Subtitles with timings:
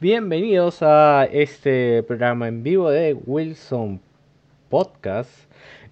[0.00, 4.00] Bienvenidos a este programa en vivo de Wilson
[4.70, 5.30] Podcast.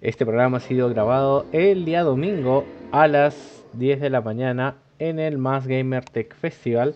[0.01, 5.19] Este programa ha sido grabado el día domingo a las 10 de la mañana en
[5.19, 6.95] el Más Gamer Tech Festival.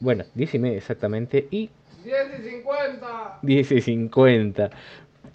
[0.00, 1.48] Bueno, 10 y media exactamente.
[1.50, 1.68] Y
[2.02, 3.38] 10 y 50.
[3.42, 4.70] 10 y 50.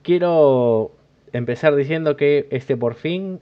[0.01, 0.93] Quiero
[1.31, 3.39] empezar diciendo que este por fin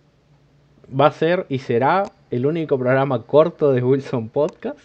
[0.91, 4.79] va a ser y será el único programa corto de Wilson Podcast.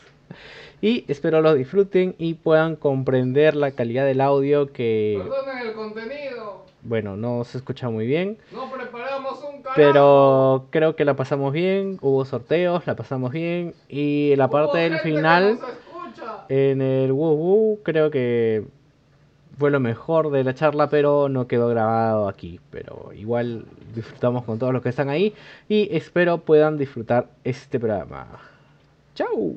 [0.82, 6.64] Y espero lo disfruten y puedan comprender la calidad del audio que, Perdonen el contenido.
[6.82, 8.38] bueno, no se escucha muy bien.
[8.52, 9.76] No preparamos un carajo.
[9.76, 13.74] Pero creo que la pasamos bien, hubo sorteos, la pasamos bien.
[13.88, 15.58] Y la parte del final,
[16.48, 18.64] en el Woo Woo, creo que
[19.58, 22.58] fue lo mejor de la charla, pero no quedó grabado aquí.
[22.70, 25.34] Pero igual disfrutamos con todos los que están ahí
[25.68, 28.26] y espero puedan disfrutar este programa.
[29.14, 29.56] ¡Chao!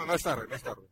[0.00, 0.82] No, no es tarde, no es tarde.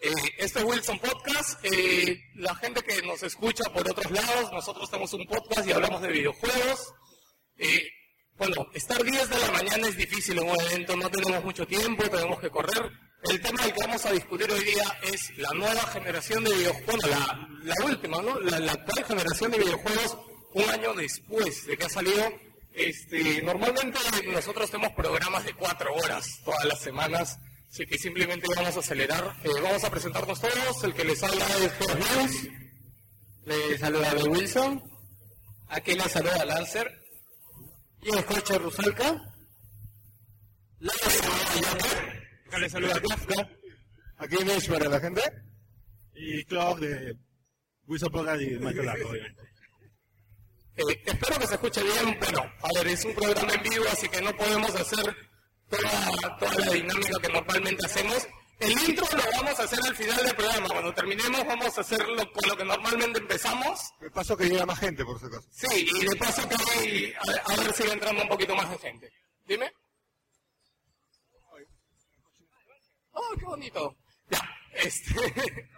[0.00, 1.58] Eh, este es Wilson Podcast.
[1.64, 6.00] Eh, la gente que nos escucha por otros lados, nosotros tenemos un podcast y hablamos
[6.02, 6.94] de videojuegos.
[7.56, 7.82] Eh,
[8.36, 12.04] bueno, estar 10 de la mañana es difícil en un evento, no tenemos mucho tiempo,
[12.08, 12.92] tenemos que correr.
[13.24, 16.86] El tema del que vamos a discutir hoy día es la nueva generación de videojuegos,
[16.86, 18.38] bueno, la, la última, ¿no?
[18.40, 20.18] La, la actual generación de videojuegos
[20.52, 22.32] un año después de que ha salido.
[22.72, 23.98] Este, normalmente
[24.32, 27.38] nosotros tenemos programas de cuatro horas todas las semanas,
[27.74, 29.34] así que simplemente vamos a acelerar.
[29.42, 30.84] Eh, vamos a presentarnos todos.
[30.84, 32.48] El que les habla es Jorge News.
[33.46, 34.82] Les saluda de Wilson.
[35.66, 37.02] Aquí les saluda Lancer.
[38.02, 39.08] Y el coche Rusalka.
[42.46, 43.50] Acá les saluda Kafka.
[44.18, 45.22] Aquí Mesh para la gente.
[46.14, 47.16] Y Club de
[47.86, 49.42] Wilson Podcast y Michael Largo, obviamente.
[50.76, 52.20] Eh, espero que se escuche bien.
[52.20, 55.23] Bueno, a ver, es un programa en vivo, así que no podemos hacer
[55.76, 58.28] toda, toda la dinámica que normalmente hacemos.
[58.60, 60.68] El intro lo vamos a hacer al final del programa.
[60.68, 63.80] Cuando terminemos, vamos a hacerlo con lo que normalmente empezamos.
[64.00, 65.48] Me paso que llega más gente, por si acaso.
[65.50, 68.70] Sí, y de paso que hay, a, a ver si va entrando un poquito más
[68.70, 69.12] de gente.
[69.46, 69.70] Dime.
[73.12, 73.96] Oh, qué bonito.
[74.28, 74.40] Ya,
[74.72, 75.14] este.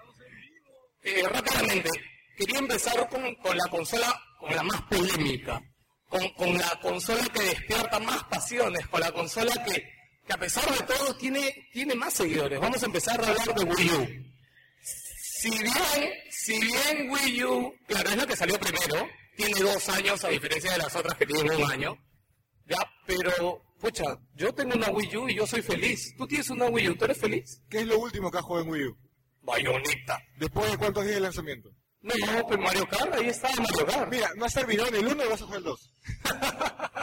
[1.03, 1.91] eh, rápidamente,
[2.37, 5.61] quería empezar con, con la consola, con la más polémica.
[6.09, 9.85] Con, con la consola que despierta más pasiones, con la consola que,
[10.27, 12.61] que a pesar de todo tiene, tiene más seguidores.
[12.61, 14.27] Vamos a empezar a hablar de Wii U.
[14.83, 20.25] Si bien, si bien Wii U, claro, es la que salió primero, tiene dos años
[20.25, 21.97] a diferencia de las otras que tienen un año,
[22.67, 26.15] ya, pero, pucha, yo tengo una Wii U y yo soy feliz.
[26.17, 26.97] ¿Tú tienes una Wii U?
[26.97, 27.63] ¿Tú eres feliz?
[27.69, 28.99] ¿Qué es lo último que has jugado en Wii U?
[29.43, 30.19] Bayonetta.
[30.39, 31.71] ¿Después de cuántos días de lanzamiento?
[32.01, 34.11] No, no, pues Mario Kart, ahí está Mario Kart.
[34.11, 35.93] Mira, no has terminado en el 1 y vas a jugar el 2.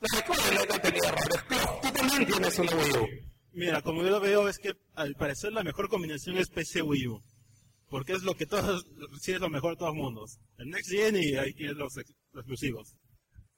[0.00, 1.44] La Bayonetta tenía errores.
[1.48, 3.06] Pero tú también tienes una Wii U.
[3.52, 7.06] Mira, como yo lo veo, es que al parecer la mejor combinación es PC Wii
[7.08, 7.22] U.
[7.90, 8.84] Porque es lo que todos,
[9.20, 10.38] sí es lo mejor de todos los mundos.
[10.58, 12.94] El Next Gen y ahí tienes los, ex- los exclusivos.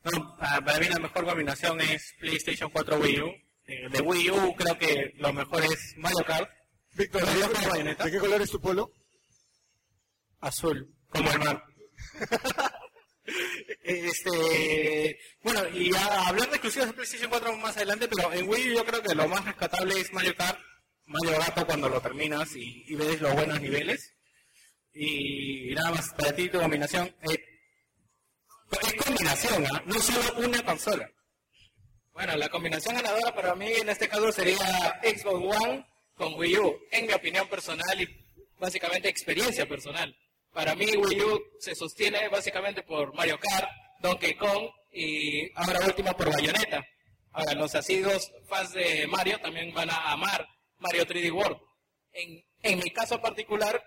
[0.04, 3.26] No, para mí la mejor combinación es PlayStation 4 Wii U.
[3.66, 6.48] Eh, de Wii U creo que lo mejor es Mario Kart,
[6.94, 8.04] Víctor, Pero ¿de yo qué- juego Bayonetta.
[8.04, 8.90] ¿de qué color es tu polo?
[10.40, 11.62] azul, como el mar.
[13.90, 18.74] este, bueno, y a hablar de exclusivos de PlayStation 4 más adelante, pero en Wii
[18.74, 20.58] yo creo que lo más rescatable es Mario Kart,
[21.06, 24.14] Mario Gato cuando lo terminas y, y ves los buenos niveles.
[24.92, 27.06] Y, nada más, para ti tu combinación.
[27.30, 27.44] eh,
[28.70, 29.82] es combinación, ¿ah?
[29.86, 31.10] no solo una consola.
[32.12, 36.78] Bueno, la combinación ganadora para mí en este caso sería Xbox One con Wii U,
[36.90, 38.06] en mi opinión personal y
[38.58, 40.14] básicamente experiencia personal.
[40.52, 43.68] Para mí Wii U se sostiene básicamente por Mario Kart,
[44.00, 46.84] Donkey Kong y ahora último por Bayonetta.
[47.32, 50.46] Ahora, los asiduos fans de Mario también van a amar
[50.78, 51.58] Mario 3D World.
[52.12, 53.80] En, en mi caso particular,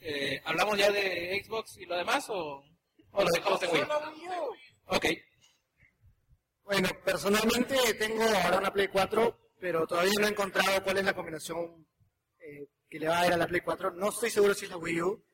[0.00, 2.64] eh, ¿hablamos ya de Xbox y lo demás o,
[3.12, 3.82] o lo dejamos en Wii?
[4.86, 5.06] Ok.
[6.64, 11.14] Bueno, personalmente tengo ahora una Play 4, pero todavía no he encontrado cuál es la
[11.14, 11.86] combinación
[12.40, 13.92] eh, que le va a dar a la Play 4.
[13.92, 15.24] No estoy seguro si es la Wii U.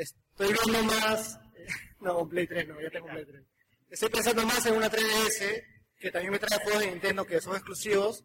[0.00, 1.38] Estoy viendo más...
[2.00, 3.44] no, Play 3 no, ya tengo Play 3.
[3.90, 5.64] Estoy pensando más en una 3DS,
[5.98, 8.24] que también me trae juegos de Nintendo que son exclusivos,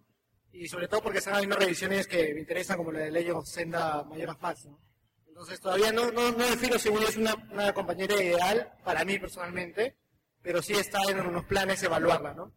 [0.52, 3.50] y sobre todo porque están habiendo revisiones que me interesan, como la de Legend of
[3.50, 4.80] Zelda ¿no?
[5.28, 9.98] Entonces todavía no, no, no defino si es una, una compañera ideal para mí personalmente,
[10.42, 12.54] pero sí está en unos planes evaluarla, ¿no?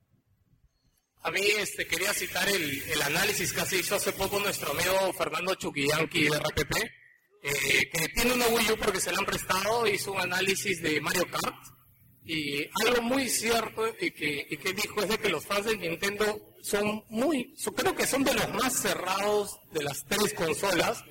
[1.23, 5.13] A mí este, quería citar el, el análisis que se hizo hace poco nuestro amigo
[5.15, 6.75] Fernando Chuquillanqui de RPP,
[7.43, 11.01] eh, que tiene una Wii U porque se la han prestado, hizo un análisis de
[11.01, 11.57] Mario Kart
[12.25, 15.77] Y algo muy cierto y que, y que dijo es de que los fans de
[15.77, 21.05] Nintendo son muy, creo que son de los más cerrados de las tres consolas,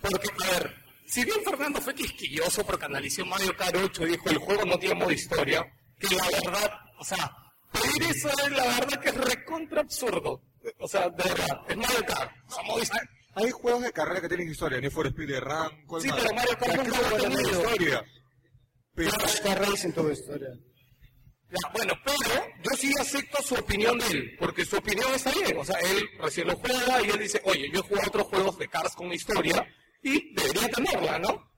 [0.00, 0.74] porque, a ver,
[1.06, 4.78] si bien Fernando fue quisquilloso porque analizó Mario Kart 8 y dijo el juego no
[4.78, 5.64] tiene modo historia,
[5.98, 7.32] que la verdad, o sea,
[7.72, 10.42] pedir eso es la verdad que es recontra absurdo.
[10.78, 12.82] O sea, de verdad, es Mario Kart, o sea, modo.
[13.36, 16.58] Hay juegos de carrera que tienen historia, Need for Speed Run, ¿cuál Sí, pero Mario
[16.58, 17.60] Kart nunca tiene tenido.
[17.60, 18.04] historia.
[18.94, 20.48] Pero Star Racing tuvo historia.
[21.50, 25.58] Ya, bueno, pero yo sí acepto su opinión de él, porque su opinión está bien.
[25.58, 28.58] O sea, él recién lo juega y él dice, oye, yo he jugado otros juegos
[28.58, 29.64] de Cars con historia
[30.02, 31.52] y debería tenerla, ¿no?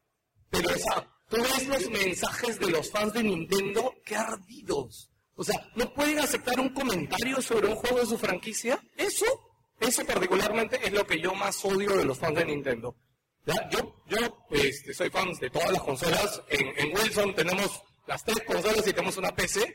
[0.50, 5.10] Pero, o sea, tú ves los mensajes de los fans de Nintendo, qué ardidos.
[5.36, 8.82] O sea, ¿no pueden aceptar un comentario sobre un juego de su franquicia?
[8.96, 9.26] Eso,
[9.80, 12.96] eso particularmente es lo que yo más odio de los fans de Nintendo.
[13.70, 16.42] Yo, yo este, soy fan de todas las consolas.
[16.50, 19.75] En, en Wilson tenemos las tres consolas y tenemos una PC.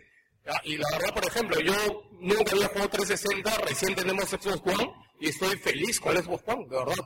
[0.66, 1.74] Y la verdad, por ejemplo, yo
[2.20, 6.78] nunca había jugado 360, recién tenemos Xbox One y estoy feliz con Xbox One, de
[6.78, 7.06] verdad.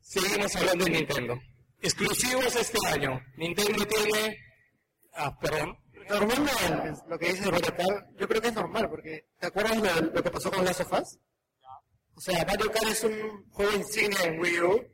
[0.00, 1.40] Seguimos hablando de Nintendo.
[1.80, 3.20] Exclusivos este año.
[3.36, 4.36] Nintendo tiene...
[5.14, 5.78] Ah, perdón.
[6.08, 10.22] Normal lo que dice Kart, yo creo que es normal, porque ¿te acuerdas lo, lo
[10.22, 11.18] que pasó con Last of Us?
[12.14, 14.86] O sea, Mario Kart es un juego insignia en Wii U,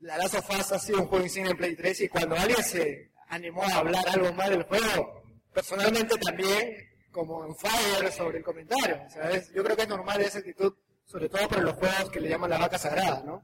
[0.00, 2.62] la Last of Us ha sido un juego insignia en Play 3, y cuando alguien
[2.62, 5.22] se animó a hablar algo más del juego,
[5.52, 6.76] personalmente también,
[7.10, 10.38] como en Fire, sobre el comentario, o sea, es- yo creo que es normal esa
[10.38, 10.74] actitud,
[11.04, 13.42] sobre todo para los juegos que le llaman la vaca sagrada, ¿no?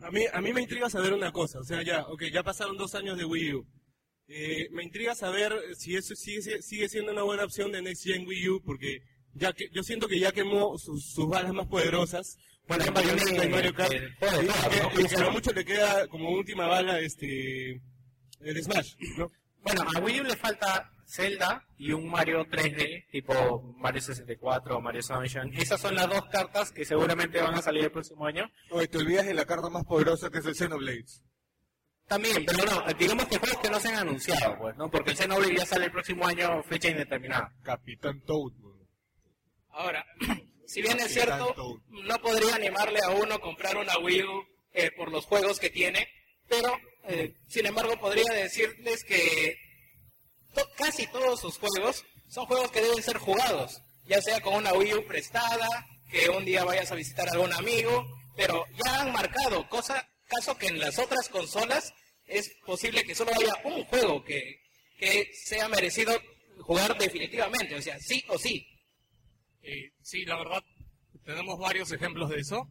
[0.00, 2.76] A mí, a mí me intriga saber una cosa, o sea, ya, ok, ya pasaron
[2.76, 3.66] dos años de Wii U.
[4.28, 8.26] Eh, me intriga saber si eso sigue, sigue siendo una buena opción de Next Gen
[8.28, 8.98] Wii U, porque
[9.34, 12.38] ya que, yo siento que ya quemó sus, sus balas más poderosas.
[12.66, 13.92] Bueno, en y Mario Kart.
[14.98, 17.80] Y que a lo mucho le queda como última bala este
[18.40, 19.30] el Smash, ¿no?
[19.62, 24.80] Bueno, a Wii U le falta Zelda y un Mario 3D, tipo Mario 64 o
[24.80, 25.54] Mario Sunshine.
[25.54, 28.48] Esas son las dos cartas que seguramente van a salir el próximo año.
[28.70, 31.24] Oye, te olvidas de la carta más poderosa que es el Xenoblades.
[32.06, 34.90] También, pero no, digamos que juegos que no se han anunciado, pues, ¿no?
[34.90, 37.54] Porque el Xenoblade ya sale el próximo año, fecha indeterminada.
[37.62, 38.52] Capitán Toad.
[39.78, 40.04] Ahora,
[40.66, 41.54] si bien es cierto,
[41.88, 45.70] no podría animarle a uno a comprar una Wii U eh, por los juegos que
[45.70, 46.08] tiene,
[46.48, 46.76] pero
[47.08, 49.56] eh, sin embargo podría decirles que
[50.52, 54.72] to- casi todos sus juegos son juegos que deben ser jugados, ya sea con una
[54.72, 55.68] Wii U prestada,
[56.10, 58.04] que un día vayas a visitar a algún amigo,
[58.36, 61.92] pero ya han marcado, cosa, caso que en las otras consolas
[62.26, 64.60] es posible que solo haya un juego que,
[64.98, 66.20] que sea merecido
[66.62, 68.66] jugar definitivamente, o sea, sí o sí.
[69.62, 70.62] Eh, sí, la verdad,
[71.24, 72.68] tenemos varios ejemplos de eso.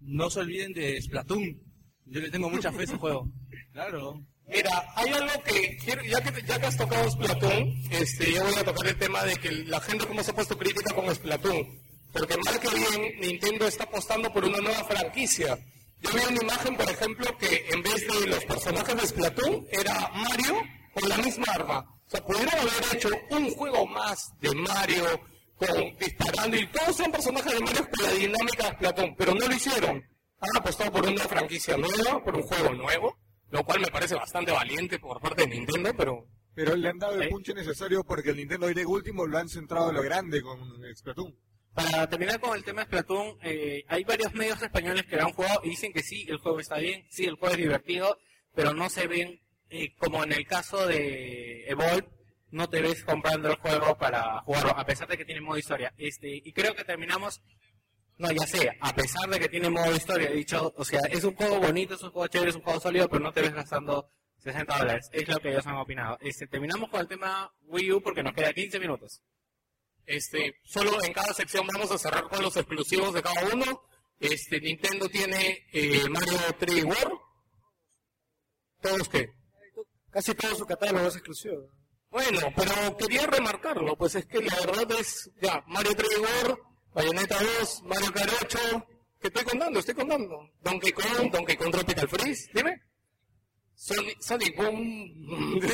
[0.00, 1.60] No se olviden de Splatoon.
[2.06, 3.30] Yo le tengo mucha fe a ese juego.
[3.72, 4.24] Claro.
[4.46, 8.54] Mira, hay algo que, quiero- ya que, ya que has tocado Splatoon, este, yo voy
[8.54, 11.66] a tocar el tema de que la gente como se ha puesto crítica con Splatoon.
[12.12, 15.58] Porque mal que bien, Nintendo está apostando por una nueva franquicia.
[16.00, 20.08] Yo vi una imagen, por ejemplo, que en vez de los personajes de Splatoon, era
[20.14, 20.54] Mario
[20.92, 21.80] con la misma arma.
[22.06, 25.04] O sea, pudieron haber hecho un juego más de Mario,
[25.56, 29.46] con disparando, y todos son personajes de Mario con la dinámica de Splatoon, pero no
[29.46, 30.04] lo hicieron.
[30.40, 33.18] Han apostado por una franquicia nueva, por un juego nuevo,
[33.50, 37.14] lo cual me parece bastante valiente por parte de Nintendo, pero Pero le han dado
[37.14, 37.28] el ¿Eh?
[37.30, 40.58] punche necesario porque el Nintendo Direct último lo han centrado en lo grande con
[40.94, 41.34] Splatoon.
[41.74, 45.32] Para terminar con el tema de Splatoon, eh, hay varios medios españoles que lo han
[45.32, 48.18] jugado y dicen que sí, el juego está bien, sí, el juego es divertido,
[48.54, 52.08] pero no se ven, eh, como en el caso de Evolve,
[52.54, 55.92] no te ves comprando el juego para jugarlo, a pesar de que tiene modo historia.
[55.98, 57.42] Este, y creo que terminamos,
[58.16, 61.24] no, ya sé, a pesar de que tiene modo historia, he dicho, o sea, es
[61.24, 63.52] un juego bonito, es un juego chévere, es un juego sólido, pero no te ves
[63.54, 64.08] gastando
[64.38, 65.08] 60 dólares.
[65.12, 66.16] Es lo que ellos han opinado.
[66.20, 69.20] Este, terminamos con el tema Wii U porque nos queda 15 minutos.
[70.06, 73.82] Este, solo en cada sección vamos a cerrar con los exclusivos de cada uno.
[74.20, 77.18] Este, Nintendo tiene eh, Mario 3D World.
[78.80, 79.28] ¿Todos qué?
[80.10, 81.68] Casi todo su catálogo es exclusivo.
[82.14, 86.58] Bueno, pero quería remarcarlo, pues es que la verdad es, ya, Mario 3D World,
[86.94, 88.08] Bayonetta 2, Mario
[88.40, 88.86] 8,
[89.20, 89.80] ¿qué estoy contando?
[89.80, 90.48] Estoy contando.
[90.62, 92.80] Donkey Kong, Donkey Kong Tropical Freeze, dime.
[93.74, 95.60] Sonic, Sonic Boom.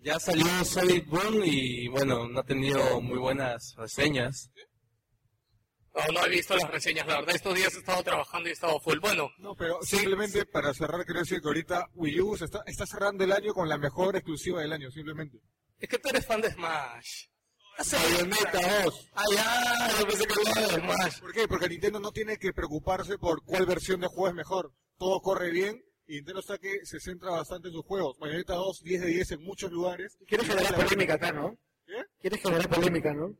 [0.00, 4.50] Ya salió Sonic Boom y bueno, no ha tenido muy buenas reseñas.
[6.06, 8.54] No, no he visto las reseñas, la verdad, estos días he estado trabajando y he
[8.54, 8.98] estado full.
[9.00, 12.62] Bueno, No, pero Sí, simplemente para cerrar, quiero decir que ahorita Wii U se está,
[12.66, 15.38] está cerrando el año con la mejor exclusiva del año, simplemente.
[15.78, 17.26] es que tú eres fan de Smash.
[17.78, 19.10] Bayonetta 2.
[19.14, 21.20] Ah, ya, yo pensé que hablaba de Smash.
[21.20, 21.46] ¿Por qué?
[21.46, 24.72] Porque Nintendo no tiene que preocuparse por cuál versión de juego es mejor.
[24.98, 28.18] Todo corre bien y Nintendo está que se centra bastante en sus juegos.
[28.18, 30.16] Bayonetta 2, 10 de 10 en muchos lugares.
[30.26, 31.56] Quieres generar polémica acá, ¿no?
[31.86, 32.02] ¿Qué?
[32.20, 33.34] Quieres generar polémica, ¿no?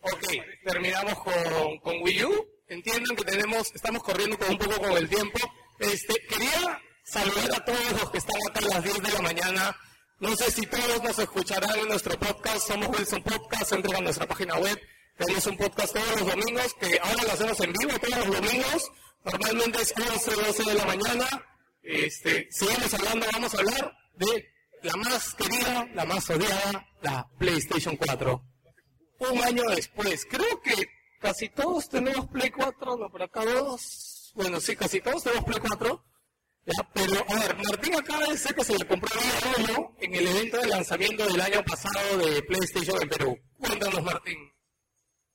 [0.01, 0.25] Ok,
[0.65, 2.49] terminamos con, con Wii U.
[2.69, 5.39] Entiendan que tenemos, estamos corriendo con un poco con el tiempo.
[5.79, 9.77] Este, quería saludar a todos los que están acá a las 10 de la mañana.
[10.21, 12.69] No sé si todos nos escucharán en nuestro podcast.
[12.69, 13.73] Somos Wilson Podcast.
[13.73, 14.79] Entren a nuestra página web.
[15.17, 18.93] Tenemos un podcast todos los domingos, que ahora lo hacemos en vivo todos los domingos.
[19.25, 21.27] Normalmente es 11 o 12 de la mañana.
[21.83, 24.53] Este, seguimos hablando, vamos a hablar de
[24.83, 28.43] la más querida, la más odiada, la PlayStation 4
[29.19, 30.27] un año después.
[30.27, 30.89] Creo que
[31.21, 34.33] casi todos tenemos Play 4, no, por acá dos.
[34.35, 36.05] Bueno, sí, casi todos tenemos Play 4.
[36.67, 40.15] Ya, pero, a ver, Martín acaba de decir que se le compró el uno en
[40.15, 43.39] el evento de lanzamiento del año pasado de PlayStation en Perú.
[43.59, 44.37] Cuéntanos, Martín.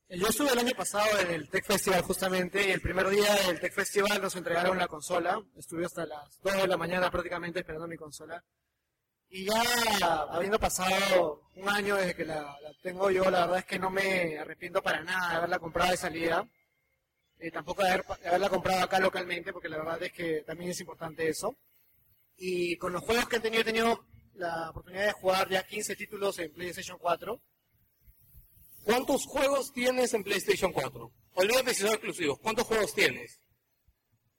[0.10, 3.60] Yo estuve el año pasado en el Tech Festival justamente y el primer día del
[3.60, 5.42] Tech Festival nos entregaron la consola.
[5.58, 8.44] Estuve hasta las 2 de la mañana prácticamente esperando mi consola.
[9.36, 13.66] Y ya habiendo pasado un año desde que la, la tengo yo, la verdad es
[13.66, 16.48] que no me arrepiento para nada de haberla comprado de salida.
[17.40, 20.70] Eh, tampoco de, haber- de haberla comprado acá localmente, porque la verdad es que también
[20.70, 21.58] es importante eso.
[22.38, 25.96] Y con los juegos que he tenido, he tenido la oportunidad de jugar ya 15
[25.96, 27.42] títulos en PlayStation 4.
[28.84, 31.12] ¿Cuántos juegos tienes en PlayStation 4?
[31.34, 32.38] Olvídate si son exclusivos.
[32.40, 33.40] ¿Cuántos juegos tienes?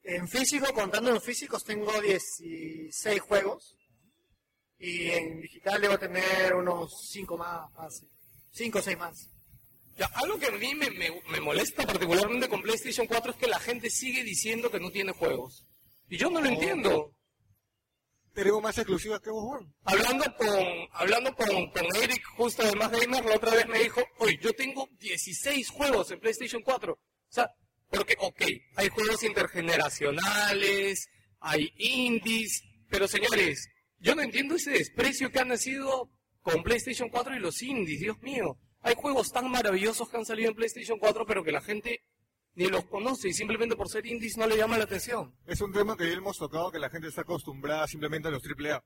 [0.05, 3.75] En físico, contando en físicos, tengo 16 juegos.
[4.87, 8.09] Y en digital debo tener unos 5 más, fácil.
[8.51, 9.31] 5 o 6 más.
[9.97, 13.47] Ya, algo que a mí me, me- me molesta particularmente con PlayStation 4 es que
[13.47, 15.65] la gente sigue diciendo que no tiene juegos.
[16.09, 17.13] Y yo no lo entiendo.
[18.35, 19.73] Tenemos más exclusivas que vos, Juan.
[19.85, 20.49] Hablando con,
[20.93, 24.53] hablando con, con Eric, justo de Más Gamer, la otra vez me dijo, oye, yo
[24.53, 26.93] tengo 16 juegos en PlayStation 4.
[26.93, 26.99] O
[27.29, 27.49] sea,
[27.89, 28.43] porque, ok,
[28.75, 31.09] hay juegos intergeneracionales,
[31.41, 36.11] hay indies, pero señores, yo no entiendo ese desprecio que han nacido
[36.43, 38.59] con PlayStation 4 y los indies, Dios mío.
[38.83, 42.05] Hay juegos tan maravillosos que han salido en PlayStation 4, pero que la gente
[42.55, 45.35] ni los conoce y simplemente por ser indies no le llama la atención.
[45.47, 48.43] Es un tema que ya hemos tocado que la gente está acostumbrada simplemente a los
[48.43, 48.85] AAA.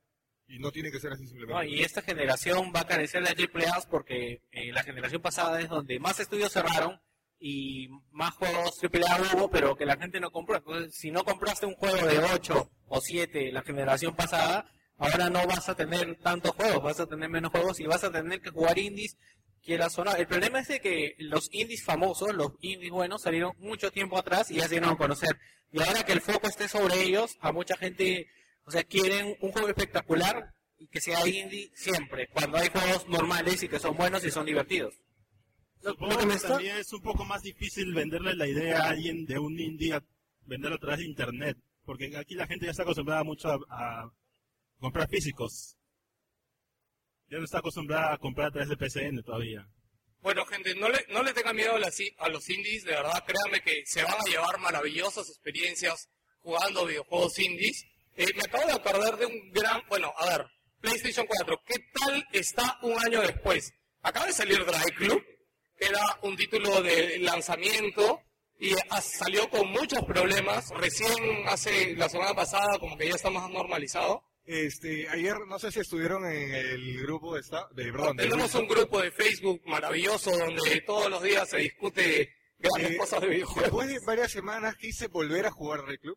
[0.50, 1.52] Y no tiene que ser así simplemente.
[1.52, 5.68] No, y esta generación va a carecer de AAA porque eh, la generación pasada es
[5.68, 6.98] donde más estudios cerraron
[7.38, 10.56] y más juegos AAA hubo, pero que la gente no compró.
[10.56, 15.46] Entonces, si no compraste un juego de 8 o 7 la generación pasada, ahora no
[15.46, 18.50] vas a tener tantos juegos, vas a tener menos juegos y vas a tener que
[18.50, 19.16] jugar indies,
[19.62, 20.14] quieras o no.
[20.14, 24.50] El problema es de que los indies famosos, los indies buenos, salieron mucho tiempo atrás
[24.50, 25.38] y ya se dieron a conocer.
[25.72, 28.28] Y ahora que el foco esté sobre ellos, a mucha gente,
[28.64, 33.62] o sea, quieren un juego espectacular y que sea indie siempre, cuando hay juegos normales
[33.62, 34.94] y que son buenos y son divertidos.
[35.80, 39.58] Supongo que también es un poco más difícil venderle la idea a alguien de un
[39.58, 40.02] indie, a
[40.44, 44.12] venderlo a través de internet, porque aquí la gente ya está acostumbrada mucho a, a
[44.78, 45.76] comprar físicos.
[47.28, 49.68] Ya no está acostumbrada a comprar a través de PCN todavía.
[50.20, 53.84] Bueno, gente, no le, no le tengan miedo a, los indies, de verdad, créanme que
[53.86, 56.08] se van a llevar maravillosas experiencias
[56.40, 57.86] jugando videojuegos indies.
[58.16, 60.46] Eh, me acabo de acordar de un gran, bueno, a ver,
[60.80, 63.72] PlayStation 4, ¿qué tal está un año después?
[64.02, 65.24] Acaba de salir Drive Club,
[65.78, 68.20] era un título de lanzamiento
[68.58, 70.70] y salió con muchos problemas.
[70.70, 74.24] Recién hace la semana pasada como que ya está más normalizado.
[74.50, 78.66] Este, ayer no sé si estuvieron en el grupo de esta, de, perdón, Tenemos un
[78.66, 83.62] grupo de Facebook maravilloso donde todos los días se discute grandes Eh, cosas de videojuegos.
[83.62, 86.16] Después de varias semanas quise volver a jugar Red Club.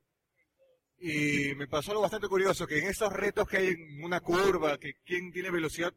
[0.98, 4.78] Y me pasó algo bastante curioso, que en estos retos que hay en una curva,
[4.78, 5.92] que quién tiene velocidad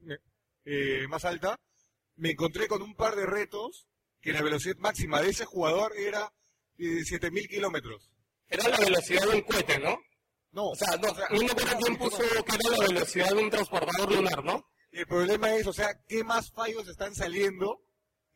[0.65, 1.57] eh, más alta,
[2.17, 3.87] me encontré con un par de retos
[4.21, 6.33] que la velocidad máxima de ese jugador era
[6.79, 8.11] eh, 7000 kilómetros.
[8.49, 10.01] Era la velocidad de un cohete, ¿no?
[10.55, 13.51] No, O sea, no, no me acuerdo quién puso que era la velocidad de un
[13.51, 14.65] transportador lunar, ¿no?
[14.93, 17.81] El problema es, o sea, ¿qué más fallos están saliendo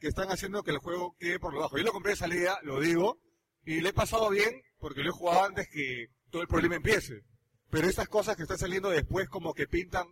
[0.00, 1.78] que están haciendo que el juego quede por lo bajo?
[1.78, 3.20] Yo lo compré de salida, lo digo,
[3.64, 7.22] y le he pasado bien porque lo he jugado antes que todo el problema empiece.
[7.70, 10.06] Pero estas cosas que están saliendo después como que pintan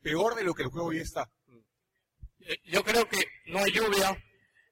[0.00, 1.30] peor de lo que el juego ya está.
[2.40, 4.16] Eh, Yo creo que no hay lluvia.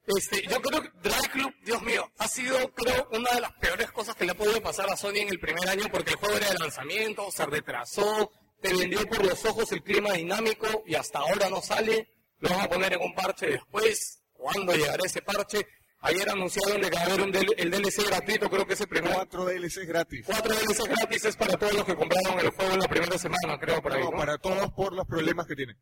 [0.05, 3.91] Este, yo creo que Drive Club, Dios mío, ha sido, creo, una de las peores
[3.91, 6.37] cosas que le ha podido pasar a Sony en el primer año porque el juego
[6.37, 11.19] era de lanzamiento, se retrasó, te vendió por los ojos el clima dinámico y hasta
[11.19, 12.09] ahora no sale.
[12.39, 14.21] Lo van a poner en un parche después.
[14.33, 15.67] ¿Cuándo llegará ese parche?
[16.01, 19.13] Ayer anunciaron que va a haber un el DLC gratuito, creo que es el primer.
[19.13, 20.25] Cuatro DLC gratis.
[20.25, 23.59] Cuatro DLC gratis es para todos los que compraron el juego en la primera semana,
[23.59, 24.03] creo, por ahí.
[24.03, 24.17] No, ¿no?
[24.17, 25.75] para todos por los problemas que tiene.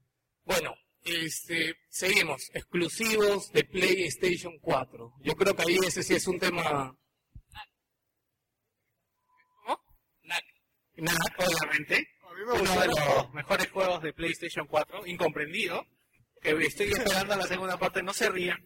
[0.44, 0.74] Bueno,
[1.08, 5.14] este, seguimos, exclusivos de PlayStation 4.
[5.24, 6.94] Yo creo que ahí ese sí es un tema...
[9.64, 9.80] ¿Cómo?
[10.24, 10.44] NAC,
[10.98, 12.10] NAC obviamente.
[12.46, 15.86] Uno de los mejores juegos de PlayStation 4, incomprendido,
[16.42, 18.64] que estoy esperando la segunda parte, no se rían.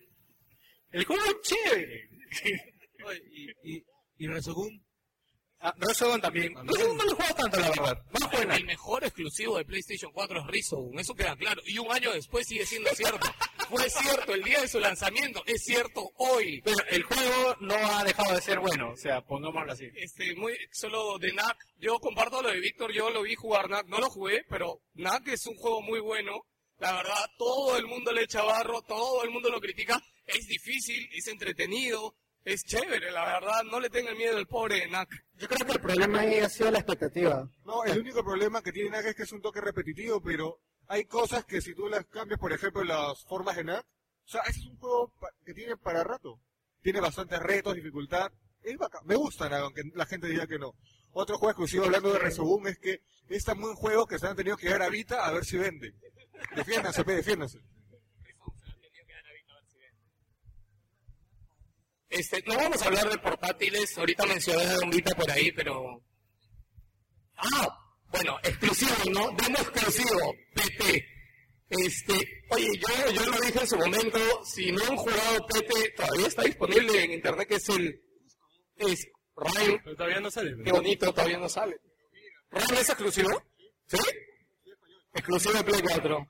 [0.91, 2.09] El juego es chévere.
[3.31, 3.85] y, y,
[4.17, 4.27] y
[5.63, 6.55] Ah, Resogun también.
[6.65, 8.03] Resogun no lo juego tanto, la verdad.
[8.19, 8.55] Más buena.
[8.55, 11.61] El mejor exclusivo de PlayStation 4 es Resogun, eso queda claro.
[11.65, 13.27] Y un año después sigue siendo cierto.
[13.69, 16.61] Fue cierto el día de su lanzamiento, es cierto hoy.
[16.61, 19.87] Pero el juego no ha dejado de ser bueno, o sea, pongámoslo así.
[19.95, 23.87] Este, muy, solo de NAC, yo comparto lo de Víctor, yo lo vi jugar NAC,
[23.87, 26.45] no lo jugué, pero NAC es un juego muy bueno.
[26.79, 30.03] La verdad, todo el mundo le echa barro, todo el mundo lo critica.
[30.25, 33.63] Es difícil, es entretenido, es chévere, la verdad.
[33.63, 35.09] No le tengan miedo al pobre NAC.
[35.35, 37.47] Yo creo que el problema ahí ha sido la expectativa.
[37.65, 41.05] No, el único problema que tiene NAC es que es un toque repetitivo, pero hay
[41.05, 44.59] cosas que si tú las cambias, por ejemplo, las formas de NAC, o sea, ese
[44.59, 45.13] es un juego
[45.45, 46.39] que tiene para rato.
[46.81, 48.31] Tiene bastantes retos, dificultad.
[48.63, 49.01] Es bacán.
[49.05, 50.73] Me gusta NAC, aunque la gente diga que no.
[51.13, 54.35] Otro juego exclusivo hablando de Resogun es que es tan buen juego que se han
[54.35, 55.93] tenido que llevar a Vita a ver si vende.
[56.55, 57.59] Defiéndanse, pe, defiéndanse.
[62.11, 66.03] Este, no vamos a hablar de portátiles, ahorita mencioné un Vita por ahí, pero...
[67.37, 67.67] Ah,
[68.11, 69.31] bueno, exclusivo, ¿no?
[69.31, 71.05] Demo exclusivo, PT.
[71.69, 72.13] Este,
[72.49, 76.43] oye, yo, yo lo dije en su momento, si no han jugado PT, todavía está
[76.43, 78.01] disponible en internet, que es el...
[78.75, 80.53] Es Rhyme, Pero todavía no sale.
[80.65, 81.77] qué bonito, todavía no sale.
[82.51, 83.41] ¿Rhyme es exclusivo?
[83.87, 83.97] ¿Sí?
[85.13, 86.27] Exclusivo de Play 4.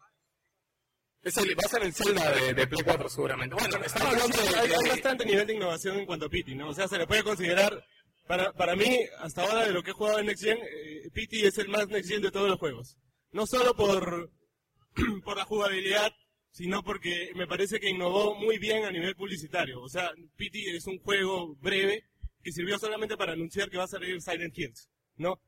[1.23, 3.55] Es el, va a ser el Zelda de, de Play 4 seguramente.
[3.55, 4.59] Bueno, están hablando de...
[4.59, 6.69] Hay, bastante nivel de innovación en cuanto a Pity, ¿no?
[6.69, 7.85] O sea, se le puede considerar,
[8.27, 11.45] para, para mí, hasta ahora de lo que he jugado en Next Gen, eh, Pity
[11.45, 12.97] es el más Next Gen de todos los juegos.
[13.31, 14.31] No solo por,
[15.23, 16.11] por la jugabilidad,
[16.49, 19.79] sino porque me parece que innovó muy bien a nivel publicitario.
[19.79, 22.03] O sea, Pity es un juego breve
[22.41, 25.39] que sirvió solamente para anunciar que va a salir Silent Hills, ¿no?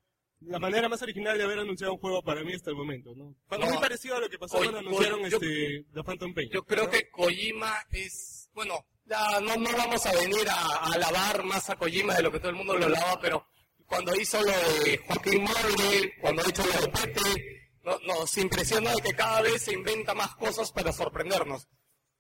[0.48, 3.36] La manera más original de haber anunciado un juego para mí hasta el momento, ¿no?
[3.50, 3.66] No.
[3.66, 6.50] muy parecido a lo que pasó cuando anunciaron yo- este, The Phantom Pain.
[6.52, 6.90] Yo creo ¿no?
[6.90, 11.76] que Kojima es, bueno, ya no, no vamos a venir a, a alabar más a
[11.76, 13.46] Kojima de lo que todo el mundo lo alaba, pero
[13.86, 19.02] cuando hizo lo de Joaquín Morley, cuando hizo lo de Pete, no- nos impresiona de
[19.02, 21.68] que cada vez se inventa más cosas para sorprendernos.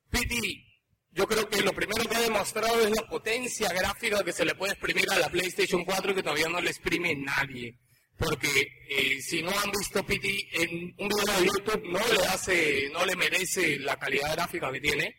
[0.10, 0.64] Piti,
[1.12, 4.56] yo creo que lo primero que ha demostrado es la potencia gráfica que se le
[4.56, 7.80] puede exprimir a la PlayStation 4 y que todavía no le exprime nadie.
[8.18, 12.90] Porque eh, si no han visto Pity en un video de YouTube, no le hace,
[12.94, 15.16] no le merece la calidad gráfica que tiene.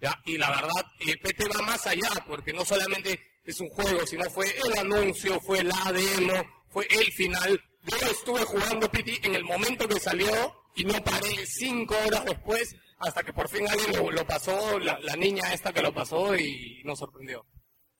[0.00, 0.20] ¿ya?
[0.26, 4.28] Y la verdad, eh, PT va más allá, porque no solamente es un juego, sino
[4.30, 6.34] fue el anuncio, fue la demo,
[6.68, 7.60] fue el final.
[7.84, 10.30] Yo estuve jugando Pity en el momento que salió
[10.74, 14.98] y no paré cinco horas después hasta que por fin alguien lo, lo pasó, la,
[15.00, 17.44] la niña esta que lo pasó y nos sorprendió.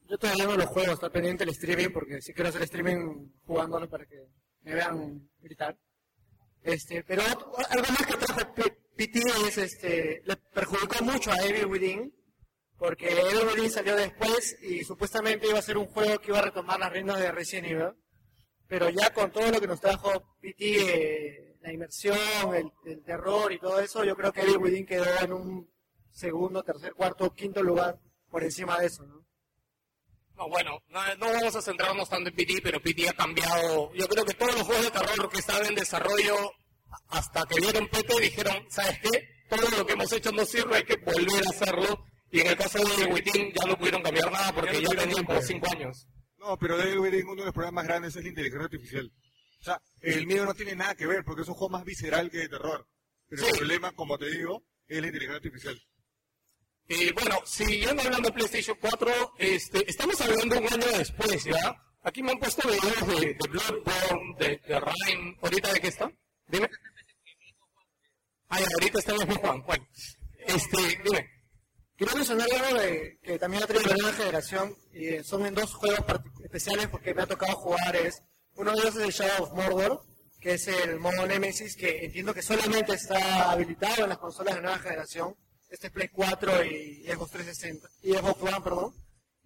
[0.09, 3.88] Yo todavía no lo juego, está pendiente el streaming porque sí quiero hacer streaming jugándolo
[3.88, 4.27] para que
[4.62, 5.79] me vean gritar.
[6.62, 12.15] Este, pero algo más que trajo PT es este, le perjudicó mucho a Evil Within
[12.77, 16.43] porque Evil Within salió después y supuestamente iba a ser un juego que iba a
[16.43, 17.93] retomar las reinas de Resident Evil.
[18.67, 22.19] Pero ya con todo lo que nos trajo PT, eh, la inmersión,
[22.55, 25.71] el, el terror y todo eso, yo creo que Evil Within quedó en un
[26.11, 27.99] segundo, tercer, cuarto, quinto lugar
[28.31, 29.22] por encima de eso, ¿no?
[30.37, 33.92] No, bueno, no, no vamos a centrarnos tanto en PT, pero PT ha cambiado.
[33.95, 36.35] Yo creo que todos los juegos de terror que estaban en desarrollo,
[37.09, 39.29] hasta que vieron PT, dijeron, ¿sabes qué?
[39.49, 42.05] Todo lo que hemos hecho no sirve, hay que volver a hacerlo.
[42.31, 45.42] Y en el caso de Within ya no pudieron cambiar nada porque ya, tenían como
[45.42, 46.09] 5 años.
[46.38, 49.12] No, pero Devil Within, uno de los problemas más grandes es la inteligencia artificial.
[49.61, 52.31] O sea, el miedo no tiene nada que ver porque es un juego más visceral
[52.31, 52.88] que de terror.
[53.29, 55.81] Pero el problema, como te digo, es la inteligencia artificial.
[56.88, 61.77] Eh, bueno, siguiendo hablando de PlayStation 4, este, estamos hablando un año después, ¿ya?
[62.03, 65.38] Aquí me han puesto videos de, de Bloodborne, de, de Rhyme.
[65.40, 66.12] ¿Ahorita de qué está?
[66.49, 66.68] Dime.
[68.51, 69.62] Ya, ahorita está en Juan.
[69.64, 69.88] Bueno,
[70.47, 71.31] este, dime.
[71.97, 75.73] Quiero mencionar algo de, que también ha traído la nueva generación y eh, son dos
[75.75, 77.97] juegos especiales porque me ha tocado jugar.
[77.97, 78.23] es
[78.57, 80.03] Uno de ellos es el Shadow of Mordor,
[80.40, 84.62] que es el modo Nemesis que entiendo que solamente está habilitado en las consolas de
[84.62, 85.37] nueva generación.
[85.73, 88.95] Este es Play 4 y Xbox 360 y Xbox One, perdón.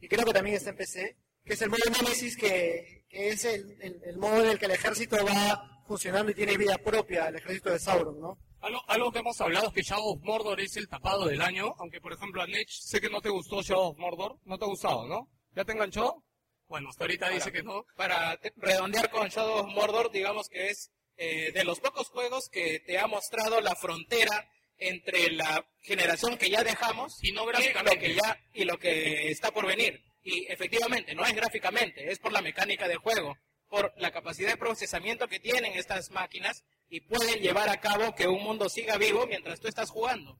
[0.00, 3.44] Y creo que también está en PC, que es el modo Nemesis que, que es
[3.44, 7.28] el, el- el modo en el que el ejército va funcionando y tiene vida propia,
[7.28, 8.38] el ejército de Sauron, ¿no?
[8.60, 11.74] Algo, algo que hemos hablado es que Shadow of Mordor es el tapado del año,
[11.78, 14.64] aunque por ejemplo a Nech sé que no te gustó Shadow of Mordor, no te
[14.64, 15.30] ha gustado, ¿no?
[15.54, 16.24] ¿Ya te enganchó?
[16.66, 17.86] Bueno, hasta ahorita dice que no.
[17.94, 22.80] Para redondear con Shadow of Mordor, digamos que es eh, de los pocos juegos que
[22.80, 28.14] te ha mostrado la frontera entre la generación que ya dejamos Y no lo que
[28.14, 30.02] ya y lo que está por venir.
[30.22, 33.36] Y efectivamente, no es gráficamente, es por la mecánica del juego.
[33.68, 38.28] por la capacidad de procesamiento que tienen estas máquinas y pueden llevar a cabo que
[38.28, 40.38] un mundo siga vivo mientras tú estás jugando.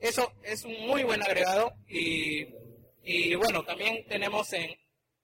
[0.00, 2.46] Eso es un muy buen agregado y,
[3.02, 4.70] y bueno, también tenemos en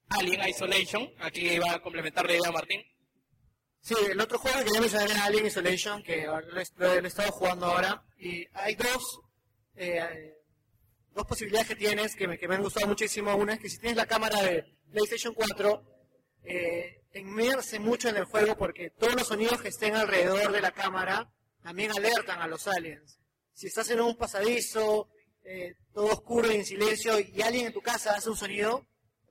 [0.09, 2.81] Alien Isolation, aquí va a complementar la idea Martín,
[3.85, 7.67] Sí, el otro juego que quería mencionar era Alien Isolation, que lo, he- estado jugando
[7.67, 8.03] ahora.
[8.17, 9.19] Y hay dos,
[9.75, 10.33] eh,
[11.13, 13.35] dos posibilidades que tienes que me, que me han gustado muchísimo.
[13.35, 15.83] Una es que si tienes la cámara de PlayStation 4,
[16.45, 17.03] eh,
[17.79, 21.91] mucho en el juego porque todos los sonidos que estén alrededor de la cámara también
[21.91, 23.19] alertan a los aliens.
[23.53, 25.09] Si estás en un pasadizo,
[25.43, 28.87] eh, todo oscuro y en silencio, y alguien en tu casa hace un sonido,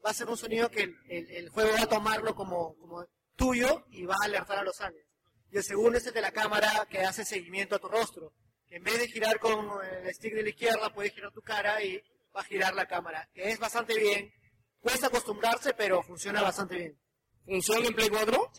[0.07, 3.05] va a ser un sonido que el, el- el juego va a tomarlo como, como
[3.37, 5.07] tuyo y va a alertar a los aliens.
[5.51, 8.33] Y el segundo es el de la cámara que hace seguimiento a tu rostro.
[8.67, 11.83] Que en vez de girar con el stick de la izquierda, puedes girar tu cara
[11.83, 11.97] y
[12.35, 13.29] va a girar la cámara.
[13.33, 14.33] Que es bastante bien.
[14.81, 16.99] Cuesta acostumbrarse, pero funciona bastante bien.
[17.45, 18.53] ¿Funciona en Play 4?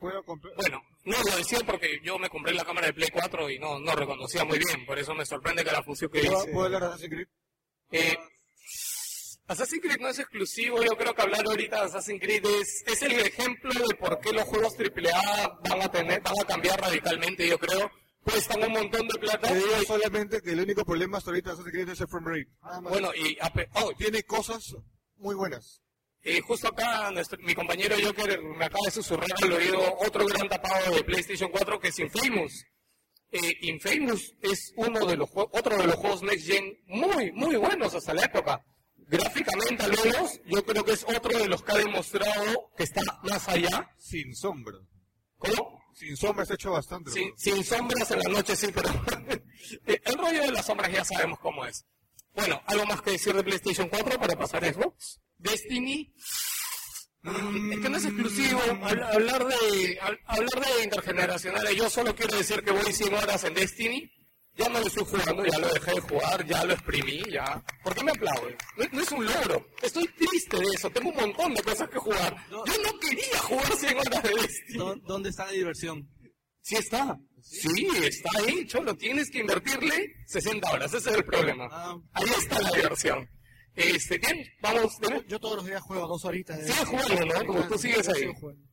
[0.00, 0.54] ¿Puedo comprar?
[0.56, 3.78] Bueno, no lo decía porque yo me compré la cámara de Play 4 y no,
[3.78, 6.52] no reconocía muy bien, por eso me sorprende que la función que ¿Puedo, dice.
[6.52, 7.28] puedo hablar de Assassin's Creed?
[7.92, 8.18] Eh,
[9.48, 13.02] Assassin's Creed no es exclusivo, yo creo que hablar ahorita de Assassin's Creed es, es
[13.02, 17.48] el ejemplo de por qué los juegos AAA van a tener, van a cambiar radicalmente,
[17.48, 17.90] yo creo.
[18.22, 19.48] Cuestan un montón de plata.
[19.48, 22.26] Te digo solamente que el único problema hasta ahorita de Assassin's Creed es el frame
[22.30, 22.50] rate.
[22.60, 22.82] Más.
[22.82, 23.38] Bueno, y
[23.74, 24.74] oh, tiene cosas
[25.16, 25.80] muy buenas.
[26.22, 30.46] Eh, justo acá nuestro- mi compañero Joker me acaba de susurrar al oído otro gran
[30.48, 32.64] tapado de PlayStation 4 que es Infamous.
[33.30, 37.56] Eh, Infamous es uno de los jue- otro de los juegos Next Gen muy, muy
[37.56, 38.62] buenos hasta la época.
[39.08, 43.00] Gráficamente al menos, yo creo que es otro de los que ha demostrado que está
[43.22, 43.90] más allá.
[43.98, 44.76] Sin sombra.
[45.38, 45.82] ¿Cómo?
[45.94, 47.10] Sin sombra se ha hecho bastante.
[47.10, 48.88] Sin, sin sombras en la noche, sí, pero
[49.86, 51.84] el rollo de las sombras ya sabemos cómo es.
[52.34, 55.20] Bueno, ¿algo más que decir de PlayStation 4 para pasar a Xbox?
[55.38, 56.12] Destiny.
[57.22, 58.60] Mm, Es que no es exclusivo.
[58.60, 63.42] Hab- Hablar de, hab- hablar de intergeneracionales, yo solo quiero decir que voy 100 horas
[63.44, 64.12] en Destiny.
[64.58, 67.62] Ya no lo estoy jugando, ya lo dejé de jugar, ya lo exprimí, ya.
[67.84, 68.56] ¿Por qué me aplauden?
[68.76, 69.66] No, no es un logro.
[69.82, 70.90] Estoy triste de eso.
[70.90, 72.36] Tengo un montón de cosas que jugar.
[72.50, 74.78] Yo no quería jugar 100 horas de Destiny.
[74.78, 76.08] ¿Dó- ¿Dónde está la diversión?
[76.60, 77.16] Sí está.
[77.40, 78.96] Sí, está ahí, Cholo.
[78.96, 80.92] Tienes que invertirle 60 horas.
[80.92, 81.68] Ese es el problema.
[82.12, 83.28] Ahí está la diversión.
[83.76, 84.92] Este, bien, vamos.
[85.00, 85.24] dime.
[85.28, 86.58] Yo todos los días juego dos horitas.
[86.58, 87.46] de- Sigues jugando, ¿no?
[87.46, 88.24] Como tú sigues ahí.